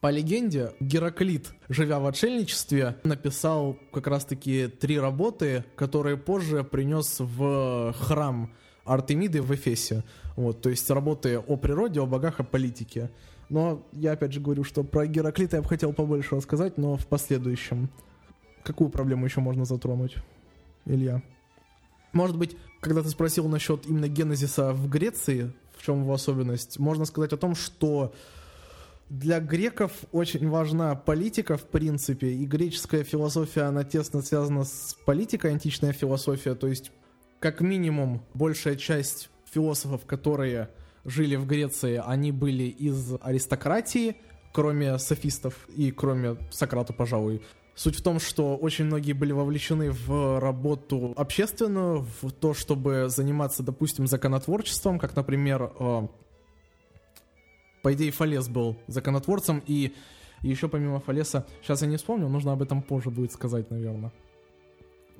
по 0.00 0.10
легенде, 0.10 0.72
Гераклит, 0.80 1.52
живя 1.68 2.00
в 2.00 2.06
отшельничестве, 2.06 2.96
написал 3.04 3.76
как 3.92 4.06
раз-таки 4.06 4.66
три 4.66 4.98
работы, 4.98 5.64
которые 5.76 6.16
позже 6.16 6.64
принес 6.64 7.16
в 7.20 7.94
храм 7.98 8.52
Артемиды 8.84 9.42
в 9.42 9.54
Эфесе. 9.54 10.02
Вот, 10.36 10.60
то 10.60 10.70
есть 10.70 10.90
работы 10.90 11.38
о 11.38 11.56
природе, 11.56 12.00
о 12.00 12.06
богах, 12.06 12.40
о 12.40 12.44
политике. 12.44 13.10
Но 13.48 13.86
я 13.92 14.12
опять 14.12 14.32
же 14.32 14.40
говорю, 14.40 14.64
что 14.64 14.82
про 14.82 15.06
Гераклита 15.06 15.56
я 15.56 15.62
бы 15.62 15.68
хотел 15.68 15.92
побольше 15.92 16.36
рассказать, 16.36 16.78
но 16.78 16.96
в 16.96 17.06
последующем. 17.06 17.90
Какую 18.62 18.90
проблему 18.90 19.26
еще 19.26 19.40
можно 19.40 19.64
затронуть, 19.64 20.16
Илья? 20.84 21.22
Может 22.12 22.36
быть, 22.36 22.56
когда 22.80 23.02
ты 23.02 23.08
спросил 23.08 23.48
насчет 23.48 23.86
именно 23.86 24.08
генезиса 24.08 24.72
в 24.72 24.88
Греции, 24.88 25.52
в 25.76 25.84
чем 25.84 26.02
его 26.02 26.12
особенность, 26.12 26.78
можно 26.78 27.04
сказать 27.04 27.32
о 27.32 27.36
том, 27.36 27.54
что 27.54 28.12
для 29.08 29.40
греков 29.40 29.92
очень 30.12 30.48
важна 30.48 30.94
политика, 30.94 31.56
в 31.56 31.64
принципе, 31.64 32.28
и 32.28 32.46
греческая 32.46 33.04
философия, 33.04 33.62
она 33.62 33.84
тесно 33.84 34.22
связана 34.22 34.64
с 34.64 34.96
политикой, 35.04 35.52
античная 35.52 35.92
философия, 35.92 36.54
то 36.54 36.66
есть, 36.66 36.92
как 37.40 37.60
минимум, 37.60 38.22
большая 38.34 38.76
часть 38.76 39.28
философов, 39.52 40.06
которые 40.06 40.70
жили 41.04 41.36
в 41.36 41.46
Греции, 41.46 42.02
они 42.04 42.32
были 42.32 42.64
из 42.64 43.14
аристократии, 43.20 44.16
кроме 44.52 44.98
софистов 44.98 45.68
и 45.74 45.90
кроме 45.90 46.36
Сократа, 46.50 46.92
пожалуй. 46.92 47.42
Суть 47.74 47.96
в 47.96 48.02
том, 48.02 48.20
что 48.20 48.56
очень 48.56 48.84
многие 48.84 49.12
были 49.12 49.32
вовлечены 49.32 49.90
в 49.90 50.38
работу 50.40 51.14
общественную, 51.16 52.06
в 52.20 52.30
то, 52.30 52.52
чтобы 52.52 53.06
заниматься, 53.08 53.62
допустим, 53.62 54.06
законотворчеством, 54.06 54.98
как, 54.98 55.16
например, 55.16 55.72
э, 55.78 56.06
по 57.82 57.92
идее, 57.94 58.10
Фалес 58.10 58.48
был 58.48 58.76
законотворцем, 58.88 59.62
и 59.66 59.94
еще 60.42 60.68
помимо 60.68 61.00
Фалеса, 61.00 61.46
сейчас 61.62 61.82
я 61.82 61.88
не 61.88 61.96
вспомню, 61.96 62.28
нужно 62.28 62.52
об 62.52 62.62
этом 62.62 62.82
позже 62.82 63.10
будет 63.10 63.32
сказать, 63.32 63.70
наверное. 63.70 64.12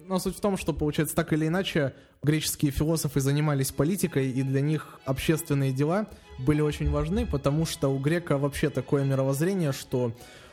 Но 0.07 0.19
суть 0.19 0.37
в 0.37 0.41
том, 0.41 0.57
что, 0.57 0.73
получается, 0.73 1.15
так 1.15 1.33
или 1.33 1.47
иначе, 1.47 1.95
греческие 2.23 2.71
философы 2.73 3.21
занимались 3.21 3.71
политикой, 3.71 4.31
и 4.31 4.43
для 4.43 4.61
них 4.61 5.01
общественные 5.05 5.73
дела 5.73 6.07
были 6.39 6.61
очень 6.61 6.91
важны, 6.91 7.25
потому 7.27 7.67
что 7.67 7.89
у 7.89 7.99
грека 7.99 8.37
вообще 8.37 8.69
такое 8.69 9.05
мировоззрение, 9.05 9.73
что 9.73 10.13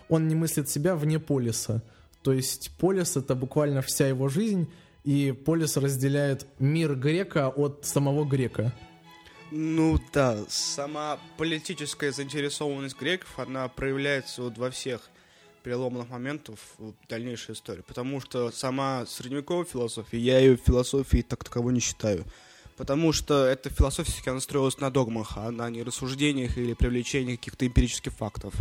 он 0.10 0.28
не 0.28 0.36
мыслит 0.36 0.70
себя 0.70 0.96
вне 0.96 1.20
полиса. 1.20 1.82
То 2.22 2.34
есть 2.34 2.72
полис— 2.78 3.16
это 3.16 3.36
буквально 3.36 3.82
вся 3.82 4.08
его 4.08 4.28
жизнь, 4.28 4.70
и 5.06 5.32
полис 5.32 5.78
разделяет 5.78 6.46
мир 6.60 6.96
грека 6.96 7.48
от 7.48 7.86
самого 7.86 8.26
грека. 8.26 8.74
Ну 9.52 10.00
да, 10.14 10.38
сама 10.50 11.18
политическая 11.38 12.12
заинтересованность 12.12 13.00
греков, 13.00 13.40
она 13.40 13.68
проявляется 13.68 14.44
вот 14.44 14.58
во 14.58 14.70
всех 14.70 15.10
переломных 15.64 16.10
моментов 16.10 16.60
в 16.78 16.94
дальнейшей 17.08 17.54
истории. 17.54 17.82
Потому 17.82 18.22
что 18.22 18.52
сама 18.52 19.06
средневековая 19.08 19.66
философия, 19.66 20.20
я 20.20 20.40
ее 20.40 20.56
философией 20.56 21.24
так 21.24 21.44
таковой 21.44 21.74
не 21.74 21.80
считаю. 21.80 22.26
Потому 22.78 23.12
что 23.12 23.46
эта 23.46 23.70
философия 23.70 24.14
она 24.30 24.40
строилась 24.40 24.78
на 24.78 24.90
догмах, 24.90 25.34
а 25.36 25.52
на 25.52 25.70
не 25.70 25.84
рассуждениях 25.84 26.58
или 26.58 26.74
привлечении 26.74 27.36
каких-то 27.36 27.68
эмпирических 27.68 28.14
фактов. 28.14 28.54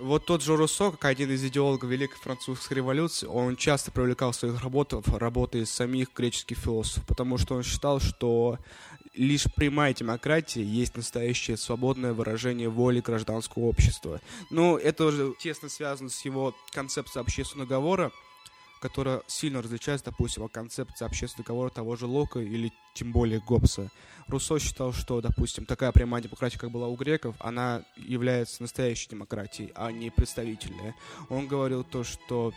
Вот 0.00 0.24
тот 0.24 0.42
же 0.42 0.56
Руссо, 0.56 0.90
как 0.92 1.04
один 1.04 1.30
из 1.30 1.44
идеологов 1.44 1.90
Великой 1.90 2.16
Французской 2.16 2.74
революции, 2.74 3.26
он 3.26 3.56
часто 3.56 3.90
привлекал 3.90 4.32
в 4.32 4.36
своих 4.36 4.62
работах 4.62 5.04
работы 5.08 5.66
самих 5.66 6.08
греческих 6.14 6.56
философов, 6.56 7.04
потому 7.06 7.36
что 7.36 7.54
он 7.54 7.62
считал, 7.62 8.00
что 8.00 8.58
лишь 9.14 9.44
прямая 9.54 9.92
демократия 9.92 10.62
есть 10.62 10.96
настоящее 10.96 11.58
свободное 11.58 12.14
выражение 12.14 12.70
воли 12.70 13.00
гражданского 13.00 13.64
общества. 13.64 14.20
Ну, 14.48 14.78
это 14.78 15.04
уже 15.04 15.34
тесно 15.38 15.68
связано 15.68 16.08
с 16.08 16.24
его 16.24 16.54
концепцией 16.72 17.20
общественного 17.22 17.68
договора, 17.68 18.10
которая 18.80 19.22
сильно 19.26 19.62
различается, 19.62 20.06
допустим, 20.06 20.42
от 20.44 20.52
концепции 20.52 21.04
общественного 21.04 21.44
договора 21.44 21.70
того 21.70 21.96
же 21.96 22.06
Лока 22.06 22.40
или 22.40 22.72
тем 22.94 23.12
более 23.12 23.40
Гоббса. 23.40 23.90
Руссо 24.26 24.58
считал, 24.58 24.92
что, 24.92 25.20
допустим, 25.20 25.64
такая 25.66 25.92
прямая 25.92 26.22
демократия, 26.22 26.58
как 26.58 26.70
была 26.70 26.88
у 26.88 26.96
греков, 26.96 27.36
она 27.38 27.82
является 27.96 28.62
настоящей 28.62 29.10
демократией, 29.10 29.72
а 29.74 29.92
не 29.92 30.10
представительная. 30.10 30.94
Он 31.28 31.46
говорил 31.46 31.84
то, 31.84 32.04
что 32.04 32.52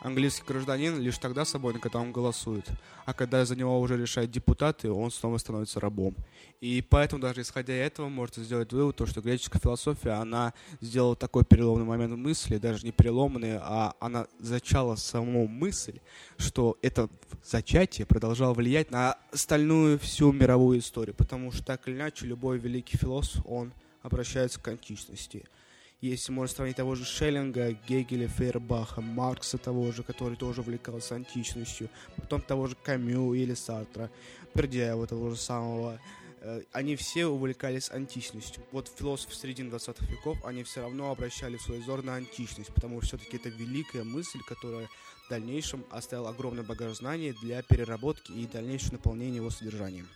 Английский 0.00 0.44
гражданин 0.46 1.00
лишь 1.00 1.18
тогда 1.18 1.44
свободен, 1.44 1.80
когда 1.80 1.98
он 1.98 2.12
голосует, 2.12 2.64
а 3.04 3.12
когда 3.12 3.44
за 3.44 3.56
него 3.56 3.80
уже 3.80 3.96
решают 3.96 4.30
депутаты, 4.30 4.92
он 4.92 5.10
снова 5.10 5.38
становится 5.38 5.80
рабом. 5.80 6.14
И 6.60 6.84
поэтому 6.88 7.20
даже 7.20 7.40
исходя 7.40 7.74
из 7.74 7.86
этого 7.86 8.08
можно 8.08 8.44
сделать 8.44 8.72
вывод, 8.72 8.94
то, 8.94 9.06
что 9.06 9.20
греческая 9.20 9.60
философия, 9.60 10.10
она 10.10 10.54
сделала 10.80 11.16
такой 11.16 11.44
переломный 11.44 11.84
момент 11.84 12.14
мысли, 12.16 12.58
даже 12.58 12.86
не 12.86 12.92
переломный, 12.92 13.58
а 13.58 13.96
она 13.98 14.28
зачала 14.38 14.94
саму 14.94 15.48
мысль, 15.48 15.98
что 16.36 16.78
это 16.80 17.08
зачатие 17.44 18.06
продолжало 18.06 18.54
влиять 18.54 18.92
на 18.92 19.18
остальную 19.32 19.98
всю 19.98 20.30
мировую 20.30 20.78
историю, 20.78 21.16
потому 21.16 21.50
что 21.50 21.64
так 21.64 21.88
или 21.88 21.96
иначе 21.96 22.24
любой 22.24 22.58
великий 22.58 22.96
философ, 22.96 23.44
он 23.46 23.72
обращается 24.02 24.60
к 24.60 24.68
античности– 24.68 25.44
если 26.00 26.32
можно 26.32 26.54
сравнить 26.54 26.76
того 26.76 26.94
же 26.94 27.04
Шеллинга, 27.04 27.72
Гегеля, 27.88 28.28
Фейербаха, 28.28 29.00
Маркса 29.00 29.58
того 29.58 29.90
же, 29.90 30.02
который 30.02 30.36
тоже 30.36 30.60
увлекался 30.60 31.16
античностью, 31.16 31.88
потом 32.16 32.40
того 32.40 32.68
же 32.68 32.76
Камю 32.82 33.34
или 33.34 33.54
Сартра, 33.54 34.10
Пердяева 34.54 35.06
того 35.06 35.30
же 35.30 35.36
самого, 35.36 36.00
э, 36.40 36.62
они 36.72 36.94
все 36.94 37.26
увлекались 37.26 37.90
античностью. 37.90 38.62
Вот 38.70 38.92
философы 38.96 39.34
середины 39.34 39.70
20 39.70 40.00
веков, 40.02 40.44
они 40.44 40.62
все 40.62 40.82
равно 40.82 41.10
обращали 41.10 41.56
свой 41.58 41.80
взор 41.80 42.04
на 42.04 42.14
античность, 42.14 42.72
потому 42.72 43.02
что 43.02 43.18
все-таки 43.18 43.36
это 43.36 43.48
великая 43.48 44.04
мысль, 44.04 44.40
которая 44.46 44.88
в 45.26 45.30
дальнейшем 45.30 45.84
оставила 45.90 46.30
огромный 46.30 46.62
багаж 46.62 46.96
знаний 46.96 47.34
для 47.42 47.62
переработки 47.62 48.30
и 48.32 48.46
дальнейшего 48.46 48.92
наполнения 48.92 49.36
его 49.36 49.50
содержанием. 49.50 50.08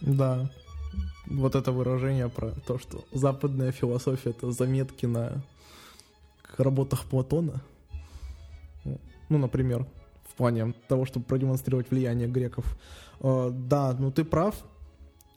Да, 0.00 0.50
вот 1.26 1.54
это 1.54 1.72
выражение 1.72 2.28
про 2.28 2.50
то, 2.66 2.78
что 2.78 3.04
западная 3.12 3.72
философия— 3.72 4.30
это 4.36 4.50
заметки 4.50 5.06
на 5.06 5.42
работах 6.56 7.04
Платона. 7.04 7.62
Ну, 9.28 9.38
например, 9.38 9.86
в 10.28 10.34
плане 10.34 10.74
того, 10.88 11.04
чтобы 11.04 11.26
продемонстрировать 11.26 11.90
влияние 11.90 12.28
греков. 12.28 12.64
Э, 13.20 13.50
да, 13.52 13.94
ну 13.98 14.10
ты 14.10 14.24
прав. 14.24 14.54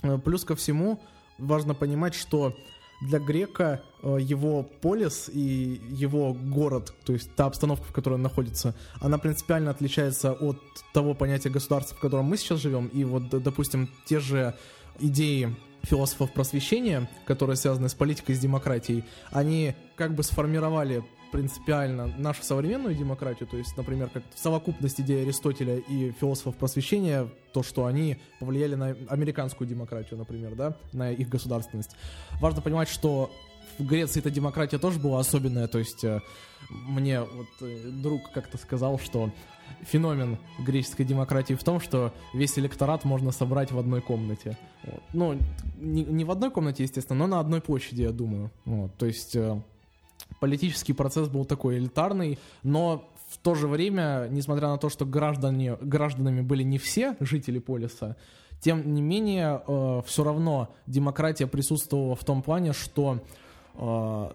Э, 0.02 0.18
плюс 0.18 0.46
ко 0.46 0.56
всему, 0.56 1.00
важно 1.38 1.74
понимать, 1.74 2.16
что 2.16 2.56
для 3.02 3.20
грека 3.20 3.82
э, 4.04 4.18
его 4.22 4.64
полис 4.64 5.30
и 5.34 5.82
его 5.90 6.34
город, 6.34 6.94
то 7.04 7.14
есть 7.14 7.36
та 7.36 7.46
обстановка, 7.46 7.84
в 7.86 7.92
которой 7.92 8.14
он 8.14 8.22
находится, 8.22 8.76
она 9.00 9.18
принципиально 9.18 9.72
отличается 9.72 10.34
от 10.34 10.58
того 10.94 11.16
понятия 11.16 11.50
государства, 11.50 11.98
в 11.98 12.00
котором 12.00 12.26
мы 12.26 12.38
сейчас 12.38 12.60
живем. 12.60 12.88
И 12.88 13.04
вот, 13.04 13.30
допустим, 13.30 13.90
те 14.06 14.20
же 14.20 14.56
идеи 15.00 15.56
философов 15.84 16.32
просвещения, 16.32 17.10
которые 17.26 17.56
связаны 17.56 17.90
с 17.90 17.94
политикой, 17.94 18.36
с 18.36 18.40
демократией, 18.40 19.04
они 19.32 19.76
как 19.96 20.16
бы 20.16 20.24
сформировали 20.24 21.04
принципиально 21.32 22.08
нашу 22.18 22.44
современную 22.44 22.94
демократию, 22.94 23.48
то 23.48 23.58
есть, 23.58 23.76
например, 23.78 24.10
как 24.10 24.24
совокупность 24.36 25.00
идей 25.00 25.24
Аристотеля 25.24 25.78
и 25.78 26.12
философов 26.12 26.58
просвещения, 26.58 27.28
то, 27.54 27.64
что 27.64 27.86
они 27.86 28.18
повлияли 28.40 28.76
на 28.76 28.96
американскую 29.08 29.68
демократию, 29.68 30.20
например, 30.20 30.56
да, 30.56 30.76
на 30.92 31.12
их 31.12 31.30
государственность. 31.30 31.92
Важно 32.42 32.62
понимать, 32.62 32.90
что 32.90 33.32
в 33.80 33.86
Греции 33.86 34.20
эта 34.20 34.30
демократия 34.30 34.78
тоже 34.78 35.00
была 35.00 35.20
особенная, 35.20 35.68
то 35.68 35.80
есть 35.80 36.04
э, 36.04 36.20
мне 36.70 37.22
вот 37.22 37.48
э, 37.62 37.90
друг 37.90 38.30
как-то 38.34 38.58
сказал, 38.58 39.00
что 39.00 39.32
феномен 39.84 40.38
греческой 40.60 41.06
демократии 41.06 41.54
в 41.54 41.64
том, 41.64 41.80
что 41.80 42.14
весь 42.34 42.58
электорат 42.58 43.04
можно 43.04 43.32
собрать 43.32 43.72
в 43.72 43.80
одной 43.80 44.02
комнате. 44.02 44.58
Вот. 44.84 45.04
Ну, 45.14 45.38
не, 45.78 46.04
не 46.04 46.24
в 46.24 46.32
одной 46.32 46.52
комнате, 46.52 46.84
естественно, 46.84 47.20
но 47.20 47.28
на 47.28 47.40
одной 47.40 47.62
площади, 47.62 48.04
я 48.04 48.12
думаю. 48.12 48.52
Вот. 48.66 48.96
То 48.98 49.06
есть 49.06 49.36
э, 49.36 49.60
политический 50.40 50.94
процесс 50.94 51.28
был 51.28 51.46
такой 51.46 51.78
элитарный, 51.78 52.40
но 52.64 53.10
в 53.30 53.38
то 53.38 53.56
же 53.56 53.68
время, 53.68 54.28
несмотря 54.30 54.68
на 54.68 54.78
то, 54.78 54.90
что 54.90 55.06
граждане, 55.06 55.78
гражданами 55.82 56.42
были 56.42 56.64
не 56.64 56.78
все 56.78 57.16
жители 57.20 57.60
полиса, 57.60 58.18
тем 58.60 58.94
не 58.94 59.02
менее, 59.02 59.62
э, 59.68 60.02
все 60.06 60.24
равно 60.24 60.70
демократия 60.86 61.48
присутствовала 61.48 62.16
в 62.16 62.24
том 62.24 62.44
плане, 62.44 62.74
что 62.74 63.20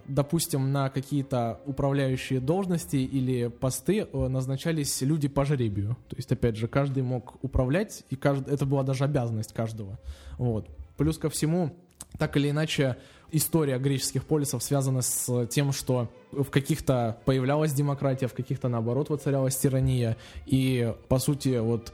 допустим, 0.07 0.73
на 0.73 0.89
какие-то 0.89 1.61
управляющие 1.67 2.41
должности 2.41 2.97
или 2.97 3.49
посты 3.49 4.09
э, 4.11 4.29
назначались 4.29 5.01
люди 5.03 5.29
по 5.29 5.45
жребию. 5.45 5.97
То 6.09 6.17
есть, 6.17 6.33
опять 6.33 6.57
же, 6.57 6.69
каждый 6.69 7.03
мог 7.03 7.37
управлять, 7.43 8.03
и 8.11 8.17
каждый, 8.17 8.55
это 8.55 8.65
была 8.67 8.83
даже 8.83 9.05
обязанность 9.05 9.53
каждого. 9.53 9.99
Вот. 10.39 10.69
Плюс 10.97 11.19
ко 11.19 11.29
всему, 11.29 11.77
так 12.19 12.37
или 12.37 12.51
иначе, 12.51 12.97
история 13.31 13.79
греческих 13.79 14.25
полисов 14.25 14.63
связана 14.63 15.03
с 15.03 15.47
тем, 15.49 15.73
что 15.73 16.11
в 16.33 16.47
каких-то 16.47 17.19
появлялась 17.25 17.73
демократия, 17.73 18.29
в 18.29 18.35
каких-то, 18.35 18.69
наоборот, 18.69 19.11
воцарялась 19.11 19.57
тирания. 19.57 20.17
И, 20.47 20.95
по 21.09 21.19
сути, 21.19 21.59
вот 21.59 21.93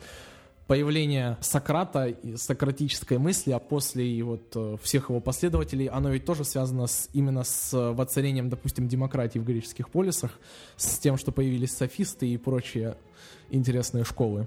появление 0.67 1.37
Сократа 1.41 2.07
и 2.07 2.37
сократической 2.37 3.19
мысли, 3.19 3.53
а 3.53 3.59
после 3.59 4.07
и 4.07 4.23
вот 4.23 4.53
э, 4.55 4.77
всех 4.83 5.11
его 5.11 5.21
последователей, 5.21 5.87
оно 5.87 6.11
ведь 6.11 6.25
тоже 6.25 6.45
связано 6.45 6.87
с, 6.87 7.09
именно 7.13 7.45
с 7.45 7.73
воцарением, 7.73 8.49
допустим, 8.49 8.89
демократии 8.89 9.39
в 9.39 9.45
греческих 9.45 9.91
полисах, 9.91 10.39
с 10.77 10.99
тем, 10.99 11.17
что 11.19 11.33
появились 11.33 11.77
софисты 11.77 12.29
и 12.29 12.37
прочие 12.37 12.97
интересные 13.51 14.05
школы. 14.05 14.47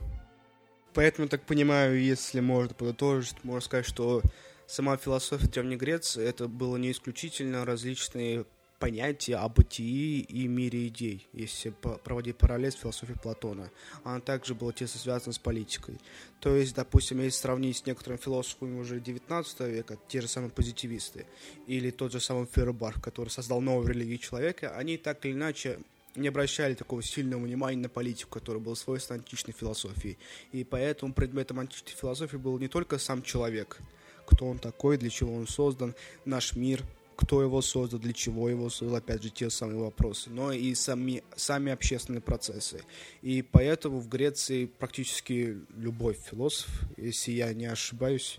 Поэтому, 0.93 1.27
так 1.27 1.41
понимаю, 1.43 2.01
если 2.01 2.39
можно 2.39 2.73
подытожить, 2.73 3.43
можно 3.43 3.61
сказать, 3.61 3.85
что 3.85 4.21
сама 4.65 4.97
философия 4.97 5.47
Древней 5.47 5.75
Греции 5.75 6.23
это 6.23 6.47
было 6.47 6.77
не 6.77 6.91
исключительно 6.91 7.65
различные 7.65 8.45
понятие 8.79 9.37
о 9.37 9.49
бытии 9.49 10.19
и 10.21 10.47
мире 10.47 10.87
идей, 10.87 11.27
если 11.33 11.69
проводить 11.69 12.37
параллель 12.37 12.71
с 12.71 12.75
философией 12.75 13.17
Платона. 13.17 13.71
Она 14.03 14.19
также 14.19 14.53
была 14.53 14.73
тесно 14.73 14.99
связана 14.99 15.33
с 15.33 15.39
политикой. 15.39 15.99
То 16.39 16.55
есть, 16.55 16.75
допустим, 16.75 17.21
если 17.21 17.39
сравнить 17.39 17.77
с 17.77 17.85
некоторыми 17.85 18.19
философами 18.19 18.79
уже 18.79 18.99
19 18.99 19.59
века, 19.61 19.97
те 20.07 20.21
же 20.21 20.27
самые 20.27 20.51
позитивисты, 20.51 21.25
или 21.67 21.91
тот 21.91 22.11
же 22.11 22.19
самый 22.19 22.47
Фейербах, 22.47 23.01
который 23.01 23.29
создал 23.29 23.61
новую 23.61 23.87
религию 23.87 24.17
человека, 24.17 24.75
они 24.75 24.97
так 24.97 25.25
или 25.25 25.33
иначе 25.33 25.79
не 26.15 26.27
обращали 26.27 26.75
такого 26.75 27.03
сильного 27.03 27.41
внимания 27.41 27.81
на 27.81 27.89
политику, 27.89 28.31
которая 28.31 28.61
была 28.61 28.75
свойственна 28.75 29.19
античной 29.19 29.53
философии. 29.53 30.17
И 30.51 30.63
поэтому 30.63 31.13
предметом 31.13 31.59
античной 31.59 31.93
философии 31.93 32.37
был 32.37 32.57
не 32.57 32.67
только 32.67 32.97
сам 32.97 33.21
человек, 33.21 33.79
кто 34.25 34.47
он 34.47 34.59
такой, 34.59 34.97
для 34.97 35.09
чего 35.09 35.35
он 35.35 35.47
создан, 35.47 35.93
наш 36.23 36.55
мир, 36.55 36.83
кто 37.15 37.41
его 37.41 37.61
создал, 37.61 37.99
для 37.99 38.13
чего 38.13 38.49
его 38.49 38.69
создал, 38.69 38.97
опять 38.97 39.23
же, 39.23 39.29
те 39.29 39.49
самые 39.49 39.79
вопросы, 39.79 40.29
но 40.29 40.51
и 40.51 40.73
сами, 40.75 41.23
сами 41.35 41.71
общественные 41.71 42.21
процессы. 42.21 42.81
И 43.21 43.41
поэтому 43.41 43.99
в 43.99 44.07
Греции 44.09 44.65
практически 44.65 45.57
любой 45.75 46.13
философ, 46.13 46.69
если 46.97 47.31
я 47.31 47.53
не 47.53 47.65
ошибаюсь, 47.65 48.37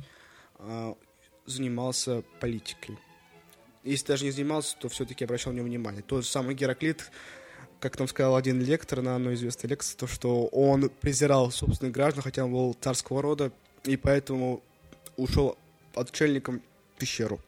а, 0.58 0.96
занимался 1.46 2.22
политикой. 2.40 2.98
Если 3.84 4.06
даже 4.06 4.24
не 4.24 4.30
занимался, 4.30 4.76
то 4.78 4.88
все-таки 4.88 5.24
обращал 5.24 5.52
на 5.52 5.58
него 5.58 5.66
внимание. 5.66 6.02
Тот 6.02 6.24
же 6.24 6.30
самый 6.30 6.54
Гераклит, 6.54 7.10
как 7.80 7.98
нам 7.98 8.08
сказал 8.08 8.36
один 8.36 8.60
лектор 8.60 9.00
на 9.00 9.16
одной 9.16 9.34
известной 9.34 9.70
лекции, 9.70 9.96
то, 9.96 10.06
что 10.06 10.46
он 10.46 10.90
презирал 11.00 11.50
собственных 11.50 11.94
граждан, 11.94 12.22
хотя 12.22 12.44
он 12.44 12.52
был 12.52 12.74
царского 12.74 13.22
рода, 13.22 13.52
и 13.84 13.96
поэтому 13.96 14.62
ушел 15.16 15.56
отшельником 15.94 16.62
в 16.94 16.98
пещеру. 16.98 17.40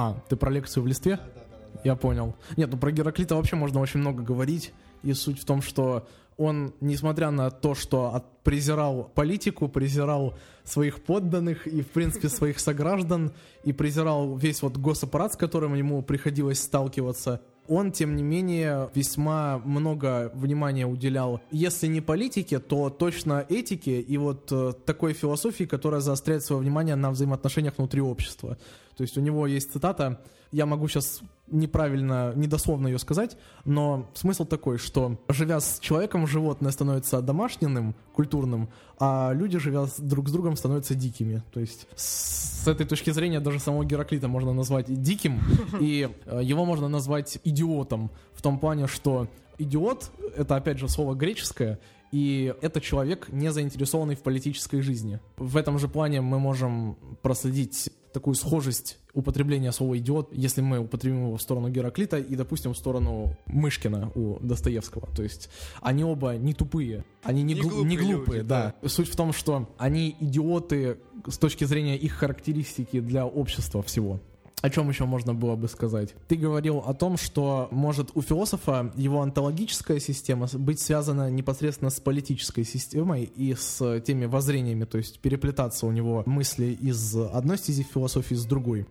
А, 0.00 0.14
ты 0.28 0.36
про 0.36 0.52
лекцию 0.52 0.84
в 0.84 0.86
листве? 0.86 1.16
Да, 1.16 1.24
да, 1.24 1.58
да, 1.74 1.80
Я 1.82 1.96
понял. 1.96 2.36
Нет, 2.56 2.70
ну 2.70 2.78
про 2.78 2.92
Гераклита 2.92 3.34
вообще 3.34 3.56
можно 3.56 3.80
очень 3.80 3.98
много 3.98 4.22
говорить. 4.22 4.72
И 5.02 5.12
суть 5.12 5.40
в 5.40 5.44
том, 5.44 5.60
что 5.60 6.06
он, 6.36 6.72
несмотря 6.80 7.32
на 7.32 7.50
то, 7.50 7.74
что 7.74 8.14
от, 8.14 8.24
презирал 8.44 9.10
политику, 9.16 9.68
презирал 9.68 10.38
своих 10.62 11.02
подданных 11.02 11.66
и, 11.66 11.82
в 11.82 11.88
принципе, 11.88 12.28
своих 12.28 12.60
сограждан, 12.60 13.32
и 13.64 13.72
презирал 13.72 14.36
весь 14.36 14.62
вот 14.62 14.76
госаппарат, 14.76 15.32
с 15.32 15.36
которым 15.36 15.74
ему 15.74 16.00
приходилось 16.02 16.62
сталкиваться, 16.62 17.40
он, 17.68 17.92
тем 17.92 18.16
не 18.16 18.22
менее, 18.22 18.88
весьма 18.94 19.58
много 19.64 20.30
внимания 20.34 20.86
уделял, 20.86 21.40
если 21.50 21.86
не 21.86 22.00
политике, 22.00 22.60
то 22.60 22.88
точно 22.88 23.44
этике 23.48 24.00
и 24.00 24.16
вот 24.16 24.50
э, 24.50 24.72
такой 24.86 25.12
философии, 25.12 25.64
которая 25.64 26.00
заостряет 26.00 26.42
свое 26.42 26.62
внимание 26.62 26.96
на 26.96 27.10
взаимоотношениях 27.10 27.74
внутри 27.76 28.00
общества. 28.00 28.56
То 28.98 29.02
есть 29.02 29.16
у 29.16 29.20
него 29.20 29.46
есть 29.46 29.72
цитата, 29.72 30.20
я 30.50 30.66
могу 30.66 30.88
сейчас 30.88 31.20
неправильно, 31.46 32.32
недословно 32.34 32.88
ее 32.88 32.98
сказать, 32.98 33.36
но 33.64 34.10
смысл 34.14 34.44
такой, 34.44 34.76
что 34.78 35.20
живя 35.28 35.60
с 35.60 35.78
человеком, 35.78 36.26
животное 36.26 36.72
становится 36.72 37.22
домашним, 37.22 37.94
культурным, 38.12 38.68
а 38.98 39.32
люди, 39.32 39.56
живя 39.58 39.86
друг 39.98 40.28
с 40.28 40.32
другом, 40.32 40.56
становятся 40.56 40.96
дикими. 40.96 41.44
То 41.52 41.60
есть 41.60 41.86
с 41.94 42.66
этой 42.66 42.86
точки 42.86 43.10
зрения 43.10 43.38
даже 43.38 43.60
самого 43.60 43.84
Гераклита 43.84 44.26
можно 44.26 44.52
назвать 44.52 44.86
диким, 45.00 45.40
и 45.80 46.10
э, 46.26 46.40
его 46.42 46.64
можно 46.64 46.88
назвать 46.88 47.38
идиотом 47.44 48.10
в 48.34 48.42
том 48.42 48.58
плане, 48.58 48.88
что 48.88 49.28
идиот— 49.58 50.10
это, 50.36 50.56
опять 50.56 50.78
же, 50.78 50.88
слово 50.88 51.14
греческое, 51.14 51.78
и 52.10 52.54
это 52.62 52.80
человек, 52.80 53.28
не 53.30 53.52
заинтересованный 53.52 54.16
в 54.16 54.22
политической 54.22 54.80
жизни. 54.80 55.20
В 55.36 55.56
этом 55.56 55.78
же 55.78 55.88
плане 55.88 56.20
мы 56.20 56.40
можем 56.40 56.96
проследить 57.22 57.90
такую 58.12 58.34
схожесть 58.34 58.98
употребления 59.14 59.72
слова 59.72 59.96
«идиот», 59.98 60.30
если 60.32 60.60
мы 60.60 60.78
употребим 60.78 61.26
его 61.26 61.36
в 61.36 61.42
сторону 61.42 61.68
Гераклита 61.68 62.18
и, 62.18 62.36
допустим, 62.36 62.72
в 62.74 62.76
сторону 62.78 63.36
Мышкина 63.46 64.10
у 64.14 64.38
Достоевского. 64.40 65.08
То 65.14 65.22
есть 65.22 65.50
они 65.80 66.04
оба 66.04 66.36
не 66.36 66.54
тупые, 66.54 67.04
они 67.22 67.42
не, 67.42 67.54
Не 67.54 67.60
глу- 67.62 67.84
не 67.84 67.96
глупые 67.96 68.14
глупые, 68.16 68.38
люди, 68.38 68.48
да. 68.48 68.74
Суть 68.86 69.08
в 69.08 69.16
том, 69.16 69.32
что 69.32 69.68
они 69.78 70.16
идиоты 70.20 70.98
с 71.26 71.38
точки 71.38 71.64
зрения 71.64 71.96
их 71.96 72.12
характеристики 72.12 73.00
для 73.00 73.26
общества 73.26 73.82
всего. 73.82 74.20
О 74.60 74.70
чем 74.70 74.88
еще 74.88 75.04
можно 75.04 75.34
было 75.34 75.54
бы 75.54 75.68
сказать? 75.68 76.14
Ты 76.26 76.34
говорил 76.34 76.78
о 76.78 76.92
том, 76.92 77.16
что 77.16 77.68
может 77.70 78.10
у 78.14 78.22
философа 78.22 78.92
его 78.96 79.22
онтологическая 79.22 80.00
система 80.00 80.48
быть 80.52 80.80
связана 80.80 81.30
непосредственно 81.30 81.90
с 81.90 82.00
политической 82.00 82.64
системой 82.64 83.24
и 83.24 83.54
с 83.54 84.00
теми 84.00 84.24
воззрениями, 84.24 84.84
то 84.84 84.98
есть 84.98 85.20
переплетаться 85.20 85.86
у 85.86 85.92
него 85.92 86.24
мысли 86.26 86.76
из 86.80 87.16
одной 87.16 87.58
стези 87.58 87.84
философии 87.84 88.34
с 88.34 88.44
другой. 88.44 88.86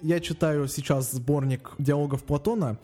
Я 0.00 0.20
читаю 0.20 0.68
сейчас 0.68 1.12
сборник 1.12 1.72
диалогов 1.78 2.24
Платона, 2.24 2.78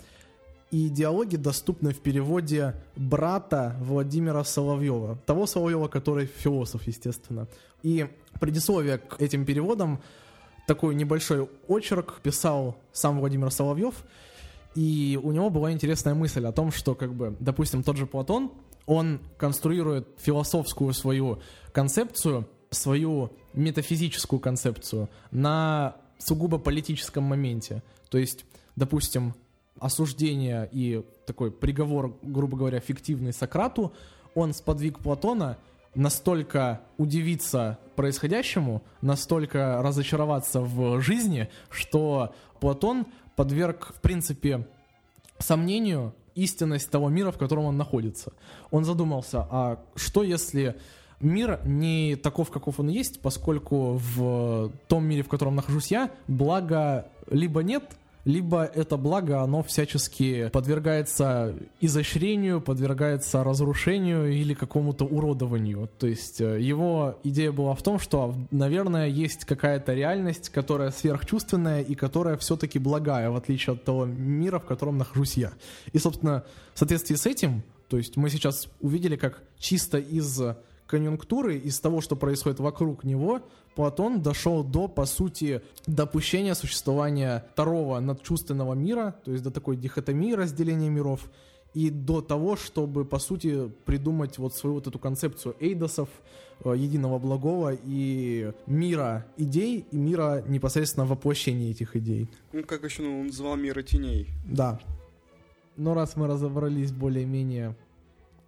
и 0.70 0.88
диалоги 0.88 1.36
доступны 1.36 1.92
в 1.92 1.98
переводе 1.98 2.76
брата 2.94 3.76
Владимира 3.80 4.44
Соловьева, 4.44 5.18
того 5.26 5.46
Соловьева, 5.46 5.88
который 5.88 6.26
философ, 6.26 6.86
естественно. 6.86 7.48
И 7.82 8.06
предисловие 8.40 8.98
к 8.98 9.20
этим 9.20 9.44
переводам 9.44 10.00
такой 10.70 10.94
небольшой 10.94 11.48
очерк 11.66 12.20
писал 12.22 12.76
сам 12.92 13.18
Владимир 13.18 13.50
Соловьев, 13.50 14.04
и 14.76 15.18
у 15.20 15.32
него 15.32 15.50
была 15.50 15.72
интересная 15.72 16.14
мысль 16.14 16.46
о 16.46 16.52
том, 16.52 16.70
что, 16.70 16.94
как 16.94 17.12
бы, 17.12 17.34
допустим, 17.40 17.82
тот 17.82 17.96
же 17.96 18.06
Платон, 18.06 18.52
он 18.86 19.18
конструирует 19.36 20.06
философскую 20.18 20.92
свою 20.92 21.40
концепцию, 21.72 22.48
свою 22.70 23.32
метафизическую 23.52 24.38
концепцию 24.38 25.08
на 25.32 25.96
сугубо 26.18 26.56
политическом 26.56 27.24
моменте. 27.24 27.82
То 28.08 28.18
есть, 28.18 28.44
допустим, 28.76 29.34
осуждение 29.80 30.68
и 30.70 31.04
такой 31.26 31.50
приговор, 31.50 32.16
грубо 32.22 32.56
говоря, 32.56 32.78
фиктивный 32.78 33.32
Сократу, 33.32 33.92
он 34.36 34.54
сподвиг 34.54 35.00
Платона 35.00 35.58
настолько 35.94 36.80
удивиться 36.98 37.78
происходящему, 37.96 38.82
настолько 39.02 39.82
разочароваться 39.82 40.60
в 40.60 41.00
жизни, 41.00 41.48
что 41.70 42.34
Платон 42.60 43.06
подверг, 43.36 43.92
в 43.96 44.00
принципе, 44.00 44.66
сомнению 45.38 46.14
истинность 46.34 46.90
того 46.90 47.08
мира, 47.08 47.30
в 47.32 47.38
котором 47.38 47.64
он 47.64 47.76
находится. 47.76 48.32
Он 48.70 48.84
задумался, 48.84 49.46
а 49.50 49.82
что 49.96 50.22
если 50.22 50.76
мир 51.20 51.60
не 51.64 52.16
таков, 52.16 52.50
каков 52.50 52.80
он 52.80 52.88
есть, 52.88 53.20
поскольку 53.20 53.94
в 53.94 54.72
том 54.88 55.04
мире, 55.04 55.22
в 55.22 55.28
котором 55.28 55.56
нахожусь 55.56 55.90
я, 55.90 56.10
блага 56.28 57.08
либо 57.30 57.62
нет, 57.62 57.84
либо 58.24 58.64
это 58.64 58.96
благо, 58.96 59.42
оно 59.42 59.62
всячески 59.62 60.48
подвергается 60.48 61.54
изощрению, 61.80 62.60
подвергается 62.60 63.42
разрушению 63.42 64.32
или 64.32 64.54
какому-то 64.54 65.04
уродованию. 65.04 65.88
То 65.98 66.06
есть 66.06 66.40
э, 66.40 66.60
его 66.60 67.18
идея 67.24 67.52
была 67.52 67.74
в 67.74 67.82
том, 67.82 67.98
что, 67.98 68.34
наверное, 68.50 69.08
есть 69.08 69.44
какая-то 69.44 69.94
реальность, 69.94 70.50
которая 70.50 70.90
сверхчувственная 70.90 71.82
и 71.82 71.94
которая 71.94 72.36
все-таки 72.36 72.78
благая, 72.78 73.30
в 73.30 73.36
отличие 73.36 73.74
от 73.74 73.84
того 73.84 74.04
мира, 74.04 74.58
в 74.58 74.64
котором 74.64 74.98
нахожусь 74.98 75.36
я. 75.36 75.52
И, 75.92 75.98
собственно, 75.98 76.44
в 76.74 76.78
соответствии 76.78 77.16
с 77.16 77.26
этим, 77.26 77.62
то 77.88 77.96
есть 77.96 78.16
мы 78.16 78.30
сейчас 78.30 78.68
увидели, 78.80 79.16
как 79.16 79.42
чисто 79.58 79.98
из 79.98 80.40
конъюнктуры, 80.90 81.56
из 81.56 81.78
того, 81.80 82.00
что 82.00 82.16
происходит 82.16 82.60
вокруг 82.60 83.04
него, 83.04 83.40
Платон 83.76 84.20
дошел 84.20 84.64
до, 84.64 84.88
по 84.88 85.06
сути, 85.06 85.62
допущения 85.86 86.54
существования 86.54 87.46
второго 87.52 88.00
надчувственного 88.00 88.74
мира, 88.74 89.14
то 89.24 89.30
есть 89.30 89.44
до 89.44 89.50
такой 89.50 89.76
дихотомии 89.76 90.32
разделения 90.32 90.90
миров, 90.90 91.30
и 91.72 91.88
до 91.90 92.20
того, 92.20 92.56
чтобы, 92.56 93.04
по 93.04 93.20
сути, 93.20 93.70
придумать 93.84 94.38
вот 94.38 94.54
свою 94.54 94.74
вот 94.74 94.88
эту 94.88 94.98
концепцию 94.98 95.54
эйдосов, 95.60 96.08
э, 96.64 96.74
единого 96.76 97.20
благого 97.20 97.72
и 97.72 98.52
мира 98.66 99.24
идей, 99.36 99.86
и 99.92 99.96
мира 99.96 100.42
непосредственно 100.48 101.06
воплощения 101.06 101.70
этих 101.70 101.94
идей. 101.94 102.28
Ну, 102.52 102.64
как 102.64 102.82
еще 102.82 103.02
ну, 103.02 103.20
он 103.20 103.26
называл 103.26 103.56
мира 103.56 103.82
теней. 103.82 104.26
Да. 104.44 104.80
Но 105.76 105.94
раз 105.94 106.16
мы 106.16 106.26
разобрались 106.26 106.90
более-менее 106.90 107.76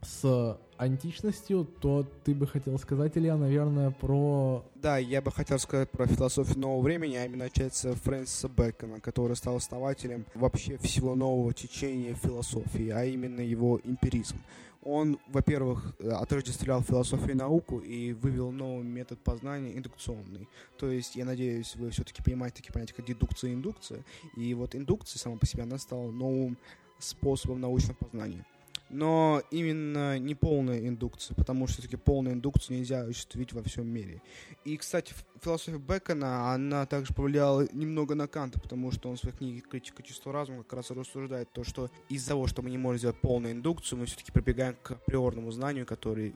с 0.02 0.59
античностью, 0.83 1.64
то 1.81 2.07
ты 2.25 2.35
бы 2.35 2.47
хотел 2.47 2.79
сказать, 2.79 3.16
Илья, 3.16 3.37
наверное, 3.37 3.90
про... 3.90 4.64
Да, 4.75 4.99
я 4.99 5.23
бы 5.23 5.31
хотел 5.31 5.59
сказать 5.59 5.90
про 5.90 6.07
философию 6.07 6.59
нового 6.59 6.83
времени, 6.83 7.16
а 7.16 7.25
именно 7.25 7.49
часть 7.51 7.87
Фрэнсиса 8.03 8.49
Бэкона, 8.49 9.01
который 9.01 9.37
стал 9.37 9.57
основателем 9.57 10.27
вообще 10.35 10.77
всего 10.79 11.14
нового 11.14 11.55
течения 11.55 12.14
философии, 12.14 12.88
а 12.90 13.05
именно 13.05 13.40
его 13.40 13.81
эмпиризм. 13.85 14.37
Он, 14.85 15.18
во-первых, 15.29 15.95
э, 16.01 16.09
отождествлял 16.09 16.83
философию 16.83 17.31
и 17.31 17.35
науку 17.35 17.79
и 17.79 18.12
вывел 18.14 18.51
новый 18.51 18.85
метод 18.85 19.21
познания 19.21 19.77
индукционный. 19.79 20.49
То 20.77 20.90
есть, 20.90 21.14
я 21.14 21.25
надеюсь, 21.25 21.77
вы 21.77 21.90
все-таки 21.90 22.21
понимаете 22.21 22.57
такие 22.57 22.73
понятия, 22.73 22.95
как 22.95 23.07
дедукция 23.07 23.51
и 23.51 23.55
индукция. 23.55 24.03
И 24.37 24.53
вот 24.55 24.75
индукция 24.75 25.21
сама 25.21 25.37
по 25.37 25.47
себе, 25.47 25.62
она 25.62 25.79
стала 25.79 26.11
новым 26.11 26.59
способом 26.99 27.61
научного 27.61 27.95
познания 27.95 28.45
но 28.92 29.42
именно 29.50 30.18
не 30.18 30.35
полная 30.35 30.87
индукция, 30.87 31.35
потому 31.35 31.66
что 31.66 31.78
все-таки 31.78 31.96
полную 31.96 32.35
индукцию 32.35 32.78
нельзя 32.78 33.02
осуществить 33.02 33.52
во 33.52 33.62
всем 33.62 33.88
мире. 33.88 34.22
И, 34.64 34.76
кстати, 34.76 35.14
философия 35.40 35.78
Бекона, 35.78 36.52
она 36.52 36.87
также 36.87 37.14
повлияла 37.14 37.66
немного 37.72 38.14
на 38.14 38.28
Канта, 38.28 38.61
потому 38.61 38.92
что 38.92 39.09
он 39.09 39.16
в 39.16 39.20
своей 39.20 39.37
книге 39.37 39.61
«Критика 39.62 40.02
чувства 40.02 40.33
разума» 40.33 40.62
как 40.62 40.74
раз 40.74 40.90
рассуждает 40.90 41.50
то, 41.52 41.64
что 41.64 41.90
из-за 42.09 42.28
того, 42.28 42.46
что 42.46 42.62
мы 42.62 42.70
не 42.70 42.78
можем 42.78 42.98
сделать 42.98 43.20
полную 43.20 43.55
индукцию, 43.55 43.98
мы 43.98 44.07
все-таки 44.07 44.31
прибегаем 44.31 44.76
к 44.83 44.92
априорному 44.92 45.50
знанию, 45.50 45.87
который 45.87 46.35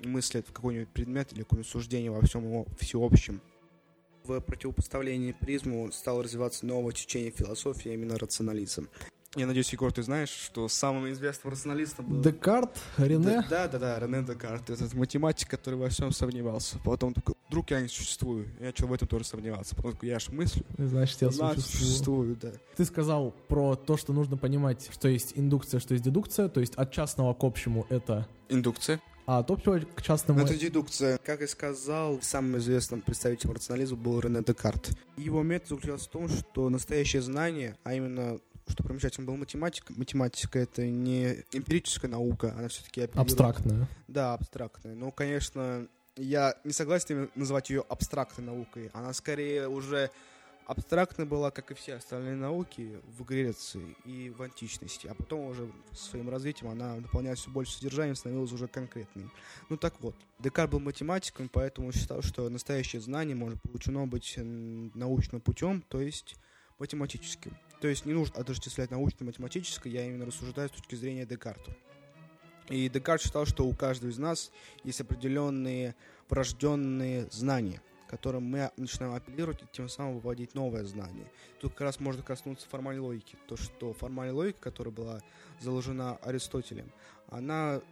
мыслит 0.00 0.46
в 0.48 0.52
какой-нибудь 0.52 0.88
предмет 0.88 1.32
или 1.32 1.42
какое-нибудь 1.42 1.70
суждение 1.70 2.10
во 2.10 2.20
всем 2.22 2.44
его 2.44 2.66
всеобщем. 2.78 3.40
В 4.24 4.40
противопоставлении 4.40 5.32
призму 5.32 5.90
стало 5.92 6.22
развиваться 6.22 6.66
новое 6.66 6.92
течение 6.92 7.30
философии, 7.30 7.90
а 7.90 7.94
именно 7.94 8.18
рационализм. 8.18 8.88
Я 9.34 9.46
надеюсь, 9.46 9.70
Егор, 9.70 9.92
ты 9.92 10.02
знаешь, 10.02 10.30
что 10.30 10.66
самым 10.68 11.10
известным 11.12 11.52
рационалистом 11.52 12.06
был... 12.06 12.22
Декарт, 12.22 12.78
Рене? 12.96 13.44
Да, 13.50 13.68
да, 13.68 13.78
да, 13.78 13.98
Рене 13.98 14.22
Декарт, 14.22 14.70
этот 14.70 14.94
математик, 14.94 15.48
который 15.50 15.74
во 15.74 15.90
всем 15.90 16.10
сомневался. 16.12 16.78
Потом 16.84 17.12
такой, 17.12 17.34
вдруг 17.48 17.70
я 17.70 17.82
не 17.82 17.88
существую. 17.88 18.46
Я 18.60 18.66
начал 18.66 18.86
в 18.86 18.92
этом 18.94 19.08
тоже 19.08 19.24
сомневаться. 19.24 19.76
Потом 19.76 19.92
такой, 19.92 20.08
я 20.08 20.18
ж 20.18 20.28
мыслю. 20.30 20.64
Значит, 20.78 21.20
я 21.20 21.30
Значит, 21.30 21.64
существую. 21.66 21.86
существую, 21.90 22.36
да. 22.40 22.52
Ты 22.76 22.84
сказал 22.86 23.34
про 23.48 23.76
то, 23.76 23.98
что 23.98 24.14
нужно 24.14 24.38
понимать, 24.38 24.88
что 24.90 25.08
есть 25.08 25.32
индукция, 25.34 25.80
что 25.80 25.92
есть 25.92 26.04
дедукция, 26.04 26.48
то 26.48 26.60
есть 26.60 26.74
от 26.76 26.90
частного 26.92 27.34
к 27.34 27.44
общему 27.44 27.84
это, 27.90 28.26
Индукция. 28.48 29.02
а 29.26 29.40
от 29.40 29.50
общего 29.50 29.80
к 29.80 30.00
частному... 30.00 30.40
Это 30.40 30.56
дедукция. 30.56 31.18
Как 31.18 31.42
и 31.42 31.46
сказал, 31.46 32.20
самым 32.22 32.56
известным 32.56 33.02
представителем 33.02 33.52
рационализма 33.52 33.98
был 33.98 34.18
Рене 34.20 34.42
Декарт. 34.42 34.96
Его 35.18 35.42
метод 35.42 35.68
заключался 35.68 36.06
в 36.06 36.10
том, 36.10 36.28
что 36.30 36.70
настоящее 36.70 37.20
знание, 37.20 37.76
а 37.84 37.92
именно 37.92 38.38
что 38.68 38.82
примечательно, 38.82 39.26
был 39.26 39.36
математик. 39.36 39.90
Математика— 39.90 40.58
это 40.60 40.86
не 40.86 41.44
эмпирическая 41.52 42.10
наука, 42.10 42.54
она 42.58 42.68
все-таки 42.68 43.08
Абстрактная. 43.14 43.88
Да, 44.08 44.34
абстрактная. 44.34 44.94
Но, 44.94 45.10
конечно, 45.10 45.86
я 46.16 46.56
не 46.64 46.72
согласен 46.72 47.30
называть 47.34 47.70
ее 47.70 47.84
абстрактной 47.88 48.44
наукой. 48.44 48.90
Она 48.92 49.12
скорее 49.12 49.68
уже 49.68 50.10
абстрактной 50.66 51.26
была, 51.26 51.50
как 51.50 51.70
и 51.70 51.74
все 51.74 51.94
остальные 51.94 52.34
науки 52.34 53.00
в 53.16 53.24
Греции 53.24 53.96
и 54.04 54.30
в 54.30 54.42
античности. 54.42 55.06
А 55.06 55.14
потом 55.14 55.46
уже 55.46 55.70
своим 55.92 56.28
развитием 56.28 56.70
она 56.70 56.96
наполнялась 56.96 57.40
все 57.40 57.50
больше 57.50 57.74
содержанием, 57.74 58.16
становилась 58.16 58.52
уже 58.52 58.66
конкретной. 58.66 59.30
Ну 59.68 59.76
так 59.76 59.94
вот, 60.00 60.16
Декарт 60.40 60.70
был 60.70 60.80
математиком, 60.80 61.48
поэтому 61.48 61.92
считал, 61.92 62.22
что 62.22 62.48
настоящее 62.48 63.00
знание 63.00 63.36
может 63.36 63.62
получено 63.62 64.06
быть 64.06 64.34
научным 64.36 65.40
путем, 65.40 65.82
то 65.88 66.00
есть 66.00 66.36
математическим. 66.78 67.56
То 67.80 67.88
есть 67.88 68.06
не 68.06 68.12
нужно 68.12 68.40
отождествлять 68.40 68.90
научно-математическое, 68.90 69.90
я 69.90 70.06
именно 70.06 70.26
рассуждаю 70.26 70.68
с 70.68 70.72
точки 70.72 70.94
зрения 70.94 71.26
Декарта. 71.26 71.76
И 72.68 72.88
Декарт 72.88 73.22
считал, 73.22 73.46
что 73.46 73.66
у 73.66 73.74
каждого 73.74 74.10
из 74.10 74.18
нас 74.18 74.50
есть 74.82 75.00
определенные 75.00 75.94
врожденные 76.28 77.28
знания, 77.30 77.80
которым 78.08 78.44
мы 78.44 78.70
начинаем 78.76 79.14
апеллировать 79.14 79.62
и 79.62 79.66
тем 79.70 79.88
самым 79.88 80.14
выводить 80.14 80.54
новое 80.54 80.84
знание. 80.84 81.30
Тут 81.60 81.72
как 81.72 81.82
раз 81.82 82.00
можно 82.00 82.22
коснуться 82.22 82.68
формальной 82.68 83.02
логики. 83.02 83.36
То, 83.46 83.56
что 83.56 83.92
формальная 83.92 84.34
логика, 84.34 84.58
которая 84.60 84.92
была 84.92 85.20
заложена 85.60 86.16
Аристотелем, 86.16 86.90
она 87.28 87.82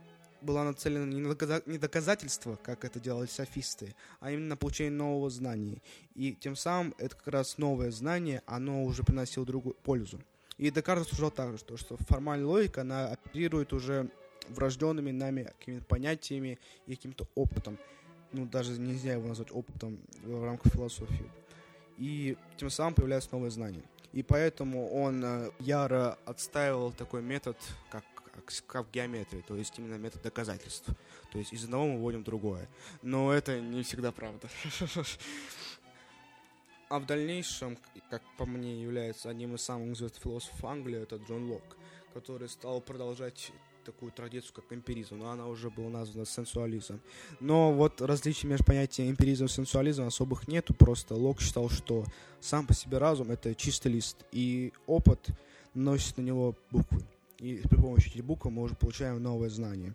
была 0.44 0.64
нацелена 0.64 1.06
не 1.06 1.20
на 1.20 1.34
доказа- 1.34 1.62
не 1.66 1.78
доказательство, 1.78 2.56
как 2.62 2.84
это 2.84 3.00
делали 3.00 3.26
софисты, 3.26 3.94
а 4.20 4.30
именно 4.30 4.48
на 4.48 4.56
получение 4.56 4.92
нового 4.92 5.30
знания. 5.30 5.82
И 6.14 6.32
тем 6.34 6.56
самым 6.56 6.94
это 6.98 7.16
как 7.16 7.28
раз 7.28 7.58
новое 7.58 7.90
знание, 7.90 8.42
оно 8.46 8.84
уже 8.84 9.02
приносило 9.02 9.46
другую 9.46 9.74
пользу. 9.74 10.20
И 10.58 10.70
Декарт 10.70 11.00
рассуждал 11.00 11.30
также, 11.30 11.58
что, 11.58 11.76
что 11.76 11.96
формальная 11.96 12.46
логика, 12.46 12.82
она 12.82 13.08
оперирует 13.08 13.72
уже 13.72 14.08
врожденными 14.48 15.10
нами 15.10 15.44
какими-то 15.58 15.84
понятиями 15.86 16.58
и 16.86 16.94
каким-то 16.94 17.26
опытом. 17.34 17.78
Ну, 18.32 18.46
даже 18.46 18.78
нельзя 18.78 19.12
его 19.14 19.26
назвать 19.28 19.50
опытом 19.52 19.98
в 20.22 20.44
рамках 20.44 20.72
философии. 20.72 21.30
и 21.96 22.36
тем 22.56 22.70
самым 22.70 22.94
появляются 22.94 23.30
новые 23.32 23.50
знания. 23.50 23.82
И 24.12 24.22
поэтому 24.22 24.92
он 24.92 25.24
э, 25.24 25.50
яро 25.60 26.18
отстаивал 26.24 26.92
такой 26.92 27.22
метод, 27.22 27.56
как, 27.90 28.04
в 28.36 28.90
геометрии, 28.90 29.44
то 29.46 29.56
есть 29.56 29.78
именно 29.78 29.96
метод 29.96 30.22
доказательств. 30.22 30.88
То 31.32 31.38
есть 31.38 31.52
из 31.52 31.64
одного 31.64 31.86
мы 31.86 31.98
вводим 31.98 32.22
другое. 32.22 32.68
Но 33.02 33.32
это 33.32 33.60
не 33.60 33.82
всегда 33.82 34.12
правда. 34.12 34.48
А 36.90 37.00
в 37.00 37.06
дальнейшем, 37.06 37.78
как 38.10 38.22
по 38.36 38.44
мне, 38.46 38.80
является 38.80 39.30
одним 39.30 39.54
из 39.54 39.62
самых 39.62 39.96
известных 39.96 40.22
философов 40.22 40.64
Англии, 40.64 41.02
это 41.02 41.16
Джон 41.16 41.50
Лок, 41.50 41.76
который 42.12 42.48
стал 42.48 42.80
продолжать 42.80 43.50
такую 43.84 44.12
традицию, 44.12 44.54
как 44.54 44.64
эмпиризм, 44.70 45.18
но 45.18 45.30
она 45.30 45.46
уже 45.46 45.70
была 45.70 45.88
названа 45.88 46.26
сенсуализмом. 46.26 47.00
Но 47.40 47.72
вот 47.72 48.00
различий 48.00 48.48
между 48.48 48.64
понятием 48.64 49.10
эмпиризм 49.10 49.46
и 49.46 49.48
сенсуализм 49.48 50.04
особых 50.04 50.46
нету, 50.46 50.74
просто 50.74 51.14
Лок 51.14 51.40
считал, 51.40 51.68
что 51.68 52.04
сам 52.40 52.66
по 52.66 52.74
себе 52.74 52.98
разум— 52.98 53.30
это 53.32 53.54
чистый 53.54 53.92
лист, 53.92 54.24
и 54.32 54.72
опыт 54.86 55.28
носит 55.74 56.16
на 56.18 56.22
него 56.22 56.54
буквы. 56.70 57.02
И 57.38 57.62
при 57.68 57.76
помощи 57.76 58.20
букв 58.20 58.46
мы 58.46 58.62
уже 58.62 58.74
получаем 58.74 59.22
новые 59.22 59.50
знания. 59.50 59.94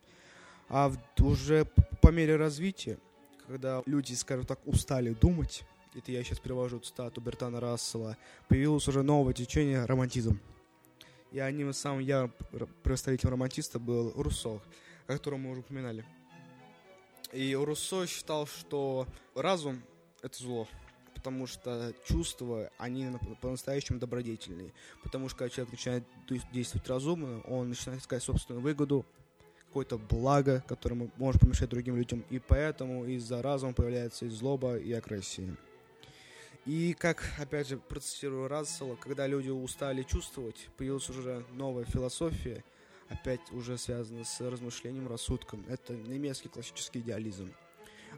А 0.68 0.92
уже 1.20 1.66
по 2.02 2.10
мере 2.10 2.36
развития, 2.36 3.00
когда 3.48 3.82
люди, 3.86 4.14
скажем 4.14 4.46
так, 4.46 4.60
устали 4.66 5.14
думать, 5.14 5.64
это 5.96 6.12
я 6.12 6.24
сейчас 6.24 6.40
перевожу 6.40 6.80
цитату 6.80 7.22
Бертана 7.22 7.60
Рассела, 7.60 8.18
появилось 8.48 8.88
уже 8.88 9.02
новое 9.02 9.34
течение 9.34 9.86
романтизм. 9.86 10.40
И 11.32 11.40
одним 11.40 11.70
из 11.72 11.78
самых 11.78 12.06
ярых 12.06 12.32
представителей 12.84 13.32
романтиста 13.32 13.80
был 13.80 14.14
Руссо, 14.16 14.62
о 15.08 15.14
котором 15.14 15.42
мы 15.42 15.52
уже 15.52 15.62
упоминали. 15.62 16.06
И 17.32 17.56
Руссо 17.56 18.06
считал, 18.08 18.48
что 18.48 19.08
разум— 19.36 19.82
это 20.22 20.38
зло, 20.38 20.68
потому 21.20 21.48
что 21.48 21.94
чувства, 22.06 22.72
они 22.78 23.06
по-настоящему 23.42 24.00
добродетельные. 24.00 24.72
Потому 25.04 25.28
что 25.28 25.40
когда 25.40 25.50
человек 25.50 25.74
начинает 25.74 26.04
действовать 26.54 26.88
разумно, 26.88 27.42
он 27.42 27.68
начинает 27.68 28.02
искать 28.02 28.24
собственную 28.24 28.64
выгоду, 28.64 29.06
какое-то 29.68 29.98
благо, 29.98 30.64
которое 30.66 31.12
может 31.18 31.42
помешать 31.42 31.70
другим 31.70 31.98
людям. 31.98 32.24
И 32.30 32.40
поэтому 32.40 33.06
из-за 33.06 33.42
разума 33.42 33.74
появляется 33.74 34.26
и 34.26 34.30
злоба, 34.30 34.78
и 34.78 34.94
агрессия. 34.94 35.58
И 36.66 36.96
как, 36.98 37.24
опять 37.38 37.68
же, 37.68 37.78
процитирую 37.78 38.48
Рассела, 38.48 38.96
когда 38.96 39.28
люди 39.28 39.50
устали 39.50 40.04
чувствовать, 40.04 40.70
появилась 40.78 41.10
уже 41.10 41.46
новая 41.52 41.84
философия, 41.84 42.64
опять 43.10 43.42
уже 43.52 43.78
связанная 43.78 44.24
с 44.24 44.40
размышлением, 44.40 45.10
рассудком. 45.10 45.66
Это 45.68 45.94
немецкий 45.94 46.48
классический 46.48 47.00
идеализм. 47.00 47.52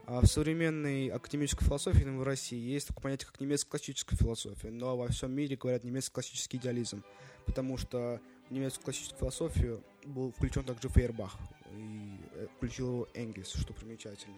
А 0.06 0.20
в 0.20 0.26
современной 0.26 1.08
академической 1.08 1.64
философии 1.64 2.04
в 2.04 2.22
России 2.22 2.58
есть 2.58 2.88
такое 2.88 3.02
понятие, 3.02 3.28
как 3.30 3.40
немецкая 3.40 3.70
классическая 3.70 4.16
философия, 4.16 4.70
но 4.70 4.96
во 4.96 5.08
всем 5.08 5.32
мире 5.32 5.56
говорят 5.56 5.84
немецкий 5.84 6.12
классический 6.12 6.56
идеализм, 6.56 7.04
потому 7.46 7.76
что 7.78 8.20
в 8.48 8.52
немецкую 8.52 8.84
классическую 8.84 9.18
философию 9.18 9.82
был 10.04 10.32
включен 10.32 10.64
также 10.64 10.88
Фейербах, 10.88 11.36
и 11.70 12.18
э, 12.34 12.46
включил 12.56 12.88
его 12.88 13.08
Энгельс, 13.14 13.52
что 13.52 13.72
примечательно. 13.72 14.36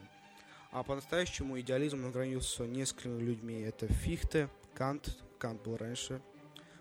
А 0.71 0.83
по-настоящему 0.83 1.59
идеализм 1.61 2.03
награнился 2.03 2.67
несколькими 2.67 3.21
людьми. 3.21 3.61
Это 3.61 3.87
Фихте, 3.87 4.49
Кант, 4.75 5.17
Кант 5.39 5.63
был 5.63 5.77
раньше, 5.77 6.21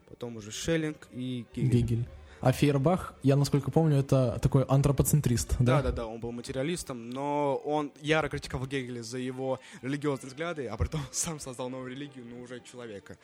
потом 0.09 0.37
уже 0.37 0.51
Шеллинг 0.51 1.07
и 1.11 1.45
Гегель. 1.53 1.81
Гегель. 1.81 2.09
А 2.43 2.51
Фейербах, 2.51 3.13
я 3.23 3.37
насколько 3.37 3.71
помню, 3.71 3.99
это 3.99 4.37
такой 4.41 4.63
антропоцентрист, 4.63 5.55
да? 5.59 5.77
Да, 5.77 5.81
да, 5.81 5.91
да, 5.91 6.07
он 6.07 6.19
был 6.19 6.33
материалистом, 6.33 7.09
но 7.09 7.55
он 7.63 7.93
яро 8.01 8.27
критиковал 8.27 8.67
Гегеля 8.67 9.01
за 9.01 9.17
его 9.17 9.61
религиозные 9.81 10.27
взгляды, 10.27 10.67
а 10.67 10.75
потом 10.75 10.99
сам 11.11 11.39
создал 11.39 11.69
новую 11.69 11.91
религию, 11.91 12.25
но 12.25 12.41
уже 12.41 12.59
человека. 12.59 13.17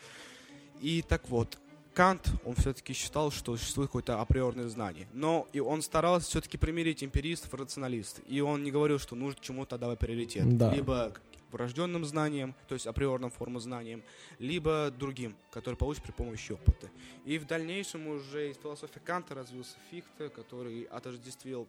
И 0.79 1.01
так 1.01 1.27
вот, 1.27 1.57
Кант, 1.93 2.31
он 2.45 2.55
все-таки 2.55 2.93
считал, 2.93 3.29
что 3.29 3.57
существует 3.57 3.89
какое-то 3.89 4.21
априорное 4.21 4.69
знание. 4.69 5.05
Но 5.11 5.49
и 5.51 5.59
он 5.59 5.81
старался 5.81 6.29
все-таки 6.29 6.57
примирить 6.57 7.03
эмпиристов 7.03 7.53
и 7.53 7.57
рационалистов. 7.57 8.23
И 8.25 8.39
он 8.39 8.63
не 8.63 8.71
говорил, 8.71 8.99
что 8.99 9.17
нужно 9.17 9.37
чему-то 9.41 9.77
давать 9.77 9.99
приоритет. 9.99 10.57
Да. 10.57 10.73
Либо 10.73 11.11
врожденным 11.51 12.05
знаниям, 12.05 12.55
то 12.67 12.73
есть 12.73 12.87
априорным 12.87 13.31
формам 13.31 13.61
знаниям, 13.61 14.03
либо 14.39 14.91
другим, 14.91 15.35
которые 15.51 15.77
получат 15.77 16.03
при 16.03 16.11
помощи 16.11 16.51
опыта. 16.51 16.89
И 17.25 17.37
в 17.37 17.45
дальнейшем 17.45 18.07
уже 18.07 18.51
из 18.51 18.57
философии 18.57 18.99
Канта 18.99 19.35
развился 19.35 19.77
Фихте, 19.91 20.29
который 20.29 20.83
отождествил, 20.83 21.67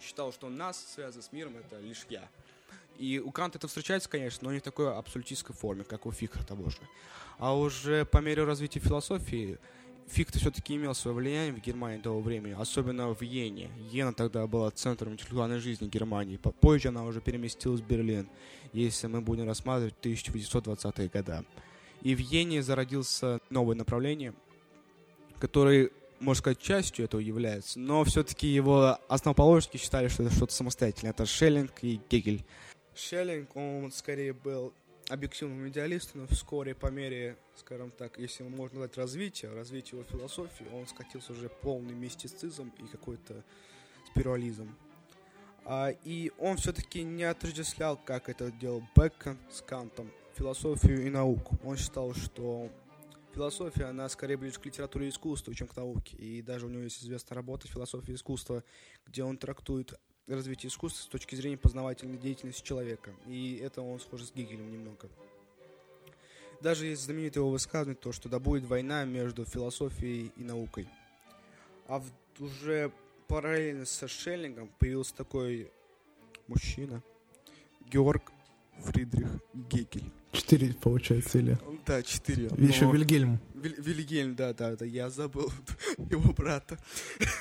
считал, 0.00 0.32
что 0.32 0.48
нас 0.48 0.92
связано 0.94 1.22
с 1.22 1.32
миром, 1.32 1.56
это 1.56 1.78
лишь 1.80 2.06
я. 2.08 2.28
И 2.98 3.18
у 3.18 3.30
Канта 3.30 3.58
это 3.58 3.68
встречается, 3.68 4.08
конечно, 4.08 4.46
но 4.46 4.52
не 4.52 4.60
в 4.60 4.62
такой 4.62 4.94
абсолютистской 4.94 5.54
форме, 5.54 5.84
как 5.84 6.06
у 6.06 6.12
Фихта 6.12 6.44
того 6.44 6.70
же. 6.70 6.78
А 7.38 7.56
уже 7.56 8.04
по 8.04 8.18
мере 8.18 8.44
развития 8.44 8.80
философии 8.80 9.58
Фихте 10.12 10.38
все-таки 10.38 10.76
имел 10.76 10.94
свое 10.94 11.16
влияние 11.16 11.54
в 11.54 11.60
Германии 11.62 11.98
того 11.98 12.20
времени, 12.20 12.54
особенно 12.58 13.14
в 13.14 13.22
Йене. 13.22 13.70
Йена 13.90 14.12
тогда 14.12 14.46
была 14.46 14.70
центром 14.70 15.14
интеллектуальной 15.14 15.58
жизни 15.58 15.88
Германии. 15.88 16.36
Позже 16.36 16.88
она 16.88 17.04
уже 17.04 17.22
переместилась 17.22 17.80
в 17.80 17.86
Берлин, 17.86 18.28
если 18.74 19.06
мы 19.06 19.22
будем 19.22 19.46
рассматривать 19.46 19.94
1920-е 20.02 21.08
годы. 21.08 21.46
И 22.02 22.14
в 22.14 22.18
Йене 22.18 22.62
зародился 22.62 23.40
новое 23.48 23.74
направление, 23.74 24.34
которое, 25.38 25.88
можно 26.20 26.40
сказать, 26.40 26.58
частью 26.58 27.06
этого 27.06 27.22
является, 27.22 27.80
но 27.80 28.04
все-таки 28.04 28.46
его 28.46 28.98
основоположники 29.08 29.78
считали, 29.78 30.08
что 30.08 30.24
это 30.24 30.34
что-то 30.34 30.52
самостоятельное. 30.52 31.12
Это 31.12 31.24
Шеллинг 31.24 31.72
и 31.80 31.98
Гегель. 32.10 32.44
Шеллинг, 32.94 33.56
он 33.56 33.90
скорее 33.90 34.34
был 34.34 34.74
объективным 35.12 35.68
идеалистом, 35.68 36.22
но 36.22 36.26
вскоре 36.26 36.74
по 36.74 36.86
мере, 36.86 37.36
скажем 37.54 37.90
так, 37.90 38.18
если 38.18 38.44
можно 38.44 38.80
назвать 38.80 38.96
развития, 38.96 39.48
развития 39.48 39.96
его 39.96 40.04
философии, 40.04 40.66
он 40.72 40.86
скатился 40.86 41.32
уже 41.32 41.50
полный 41.50 41.92
мистицизм 41.94 42.72
и 42.78 42.86
какой-то 42.86 43.44
спирализм. 44.06 44.74
А, 45.64 45.90
и 46.04 46.32
он 46.38 46.56
все-таки 46.56 47.02
не 47.02 47.24
отождествлял, 47.24 47.98
как 48.02 48.30
это 48.30 48.50
делал 48.50 48.82
Бекон 48.96 49.36
с 49.50 49.60
Кантом, 49.60 50.10
философию 50.34 51.06
и 51.06 51.10
науку. 51.10 51.58
Он 51.62 51.76
считал, 51.76 52.14
что 52.14 52.70
философия, 53.34 53.84
она 53.84 54.08
скорее 54.08 54.38
ближе 54.38 54.58
к 54.58 54.64
литературе 54.64 55.06
и 55.06 55.10
искусству, 55.10 55.52
чем 55.52 55.68
к 55.68 55.76
науке. 55.76 56.16
И 56.16 56.40
даже 56.40 56.64
у 56.64 56.68
него 56.70 56.84
есть 56.84 57.02
известная 57.02 57.36
работа 57.36 57.68
«Философия 57.68 58.14
искусства», 58.14 58.64
где 59.06 59.24
он 59.24 59.36
трактует 59.36 59.92
развития 60.26 60.68
искусства 60.68 61.02
с 61.02 61.06
точки 61.06 61.34
зрения 61.34 61.56
познавательной 61.56 62.18
деятельности 62.18 62.66
человека. 62.66 63.12
И 63.26 63.60
это 63.62 63.82
он 63.82 64.00
схож 64.00 64.22
с 64.22 64.32
Гегелем 64.32 64.70
немного. 64.70 65.08
Даже 66.60 66.86
есть 66.86 67.02
знаменитое 67.02 67.42
его 67.42 67.50
высказывание, 67.50 67.96
то, 67.96 68.12
что 68.12 68.28
да 68.28 68.38
будет 68.38 68.64
война 68.64 69.04
между 69.04 69.44
философией 69.44 70.30
и 70.36 70.44
наукой. 70.44 70.88
А 71.88 71.98
в, 71.98 72.04
уже 72.38 72.92
параллельно 73.26 73.84
со 73.84 74.06
Шеллингом 74.06 74.70
появился 74.78 75.14
такой 75.14 75.72
мужчина, 76.46 77.02
Георг 77.90 78.32
Фридрих 78.78 79.28
Гегель. 79.52 80.10
Четыре, 80.30 80.72
получается, 80.74 81.38
или? 81.38 81.58
Да, 81.84 82.02
четыре. 82.02 82.44
Еще 82.56 82.86
но... 82.86 82.92
Вильгельм. 82.92 83.38
Виль, 83.54 83.74
Вильгельм, 83.78 84.34
да, 84.34 84.54
да, 84.54 84.76
да, 84.76 84.84
я 84.84 85.10
забыл 85.10 85.52
его 86.10 86.32
брата. 86.32 86.78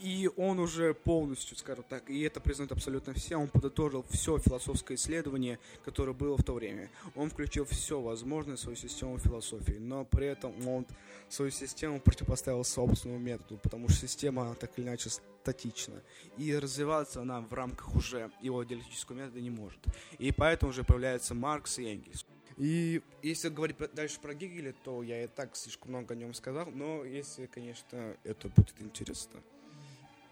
И 0.00 0.30
он 0.38 0.58
уже 0.58 0.94
полностью, 0.94 1.58
скажем 1.58 1.84
так, 1.86 2.08
и 2.08 2.22
это 2.22 2.40
признают 2.40 2.72
абсолютно 2.72 3.12
все, 3.12 3.36
он 3.36 3.48
подытожил 3.48 4.02
все 4.08 4.38
философское 4.38 4.94
исследование, 4.94 5.58
которое 5.84 6.14
было 6.14 6.38
в 6.38 6.42
то 6.42 6.54
время. 6.54 6.90
Он 7.14 7.28
включил 7.28 7.66
все 7.66 8.00
возможное 8.00 8.56
в 8.56 8.60
свою 8.60 8.76
систему 8.76 9.18
философии, 9.18 9.76
но 9.78 10.06
при 10.06 10.28
этом 10.28 10.66
он 10.66 10.86
свою 11.28 11.50
систему 11.50 12.00
противопоставил 12.00 12.64
собственному 12.64 13.20
методу, 13.20 13.58
потому 13.58 13.90
что 13.90 14.08
система, 14.08 14.54
так 14.54 14.70
или 14.78 14.86
иначе 14.86 15.10
статична. 15.10 16.02
И 16.38 16.56
развиваться 16.56 17.20
она 17.20 17.42
в 17.42 17.52
рамках 17.52 17.94
уже 17.94 18.30
его 18.40 18.64
диалектического 18.64 19.16
метода 19.16 19.42
не 19.42 19.50
может. 19.50 19.80
И 20.18 20.32
поэтому 20.32 20.70
уже 20.70 20.82
появляются 20.82 21.34
Маркс 21.34 21.78
и 21.78 21.84
Энгельс. 21.84 22.24
И 22.56 23.02
если 23.22 23.50
говорить 23.50 23.76
дальше 23.92 24.18
про 24.18 24.32
Гегеля, 24.32 24.74
то 24.82 25.02
я 25.02 25.24
и 25.24 25.26
так 25.26 25.56
слишком 25.56 25.90
много 25.90 26.14
о 26.14 26.16
нем 26.16 26.32
сказал, 26.32 26.70
но 26.70 27.04
если, 27.04 27.44
конечно, 27.44 28.16
это 28.24 28.48
будет 28.48 28.74
интересно 28.80 29.42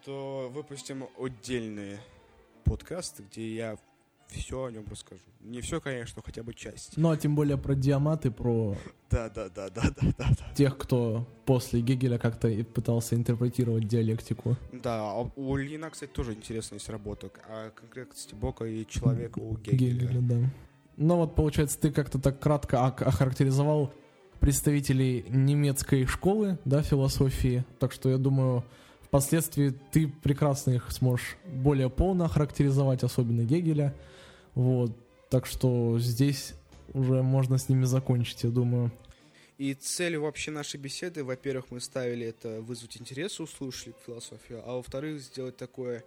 то 0.08 0.50
выпустим 0.54 1.04
отдельные 1.18 1.98
подкасты, 2.64 3.24
где 3.30 3.54
я 3.54 3.78
все 4.28 4.64
о 4.64 4.70
нем 4.70 4.86
расскажу. 4.90 5.20
Не 5.40 5.60
все, 5.60 5.82
конечно, 5.82 6.22
хотя 6.24 6.42
бы 6.42 6.54
часть. 6.54 6.96
Ну, 6.96 7.10
а 7.10 7.18
тем 7.18 7.34
более 7.34 7.58
про 7.58 7.74
диаматы, 7.74 8.30
про... 8.30 8.74
Да, 9.10 9.28
да, 9.28 9.50
да, 9.50 9.68
да, 9.68 9.82
да, 10.00 10.12
да. 10.16 10.54
Тех, 10.54 10.78
кто 10.78 11.28
после 11.44 11.82
Гегеля 11.82 12.16
как-то 12.16 12.48
пытался 12.64 13.16
интерпретировать 13.16 13.86
диалектику. 13.86 14.56
Да, 14.72 15.10
а 15.10 15.30
у 15.36 15.56
Лина, 15.56 15.90
кстати, 15.90 16.10
тоже 16.10 16.32
интересная 16.32 16.78
есть 16.78 16.88
работа. 16.88 17.30
А 17.46 17.68
конкретно, 17.68 18.14
кстати, 18.14 18.34
Бока 18.34 18.64
и 18.64 18.86
человека 18.86 19.38
у 19.40 19.58
Гегеля. 19.58 20.06
Гегеля, 20.06 20.20
да. 20.22 20.50
Ну 20.96 21.16
вот, 21.16 21.34
получается, 21.34 21.78
ты 21.78 21.92
как-то 21.92 22.18
так 22.18 22.40
кратко 22.40 22.86
охарактеризовал 22.86 23.92
представителей 24.40 25.26
немецкой 25.28 26.06
школы, 26.06 26.58
да, 26.64 26.80
философии. 26.82 27.66
Так 27.78 27.92
что 27.92 28.08
я 28.08 28.16
думаю, 28.16 28.64
Впоследствии 29.08 29.74
ты 29.90 30.06
прекрасно 30.06 30.72
их 30.72 30.90
сможешь 30.90 31.36
более 31.46 31.88
полно 31.88 32.26
охарактеризовать, 32.26 33.02
особенно 33.02 33.42
Гегеля. 33.42 33.94
Вот. 34.54 34.92
Так 35.30 35.46
что 35.46 35.98
здесь 35.98 36.54
уже 36.92 37.22
можно 37.22 37.58
с 37.58 37.68
ними 37.68 37.84
закончить, 37.84 38.44
я 38.44 38.50
думаю. 38.50 38.92
И 39.56 39.74
цель 39.74 40.16
вообще 40.18 40.50
нашей 40.50 40.78
беседы, 40.78 41.24
во-первых, 41.24 41.70
мы 41.70 41.80
ставили 41.80 42.26
это 42.26 42.60
вызвать 42.60 43.00
интерес 43.00 43.40
у 43.40 43.46
слушателей 43.46 43.94
к 43.94 44.06
философии, 44.06 44.56
а 44.64 44.76
во-вторых, 44.76 45.20
сделать 45.20 45.56
такое 45.56 46.04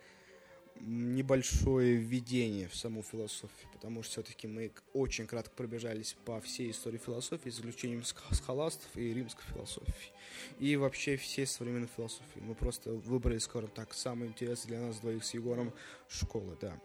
небольшое 0.83 1.95
введение 1.95 2.67
в 2.67 2.75
саму 2.75 3.03
философию, 3.03 3.69
потому 3.73 4.03
что 4.03 4.11
все-таки 4.11 4.47
мы 4.47 4.71
очень 4.93 5.27
кратко 5.27 5.53
пробежались 5.55 6.15
по 6.25 6.39
всей 6.41 6.71
истории 6.71 6.97
философии, 6.97 7.49
с 7.49 7.59
исключением 7.59 8.03
схоластов 8.03 8.89
и 8.95 9.13
римской 9.13 9.43
философии, 9.53 10.11
и 10.59 10.75
вообще 10.75 11.17
всей 11.17 11.45
современной 11.45 11.89
философии. 11.95 12.39
Мы 12.39 12.55
просто 12.55 12.91
выбрали, 12.91 13.37
скажем 13.37 13.69
так, 13.69 13.93
самое 13.93 14.31
интересное 14.31 14.77
для 14.77 14.87
нас 14.87 14.99
двоих 14.99 15.23
с 15.23 15.33
Егором 15.33 15.73
школы, 16.07 16.57
да. 16.59 16.79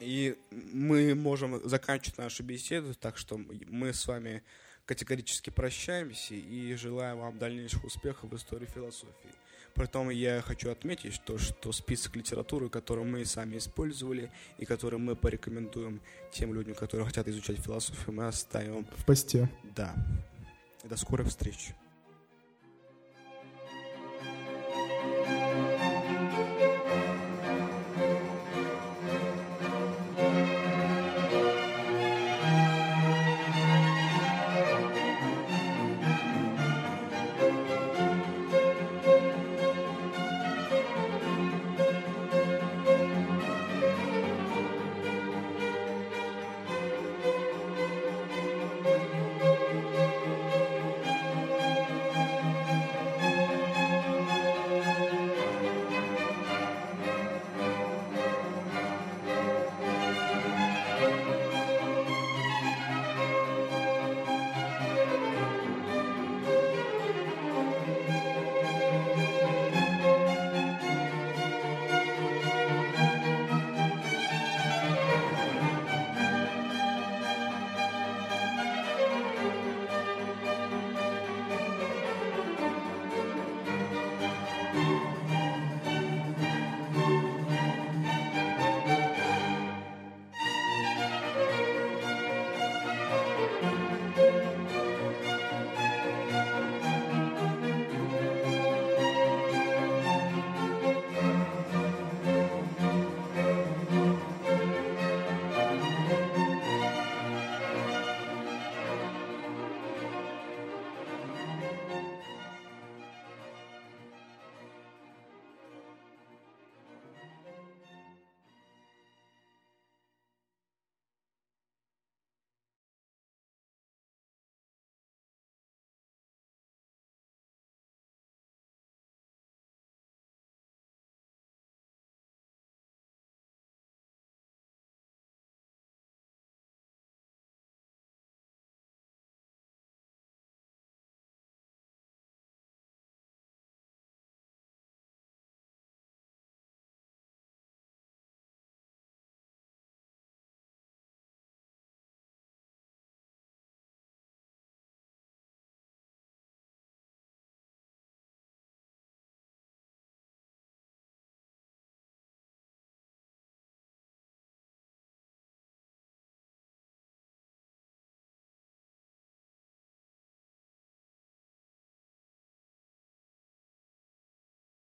И 0.00 0.36
мы 0.50 1.14
можем 1.14 1.66
заканчивать 1.68 2.18
нашу 2.18 2.42
беседу, 2.42 2.94
так 2.94 3.16
что 3.16 3.38
мы 3.38 3.92
с 3.92 4.06
вами 4.06 4.42
категорически 4.84 5.50
прощаемся 5.50 6.34
и 6.34 6.74
желаем 6.74 7.18
вам 7.18 7.38
дальнейших 7.38 7.84
успехов 7.84 8.30
в 8.30 8.36
истории 8.36 8.66
философии. 8.66 9.30
Притом 9.74 10.10
я 10.10 10.42
хочу 10.42 10.70
отметить, 10.70 11.14
что, 11.14 11.38
что 11.38 11.72
список 11.72 12.16
литературы, 12.16 12.68
который 12.68 13.04
мы 13.04 13.24
сами 13.24 13.56
использовали 13.56 14.30
и 14.58 14.64
который 14.64 14.98
мы 14.98 15.16
порекомендуем 15.16 16.00
тем 16.30 16.52
людям, 16.54 16.74
которые 16.74 17.06
хотят 17.06 17.26
изучать 17.28 17.58
философию, 17.58 18.14
мы 18.14 18.26
оставим 18.26 18.84
в 18.96 19.04
посте. 19.04 19.48
Да. 19.74 19.94
До 20.84 20.96
скорых 20.96 21.28
встреч. 21.28 21.74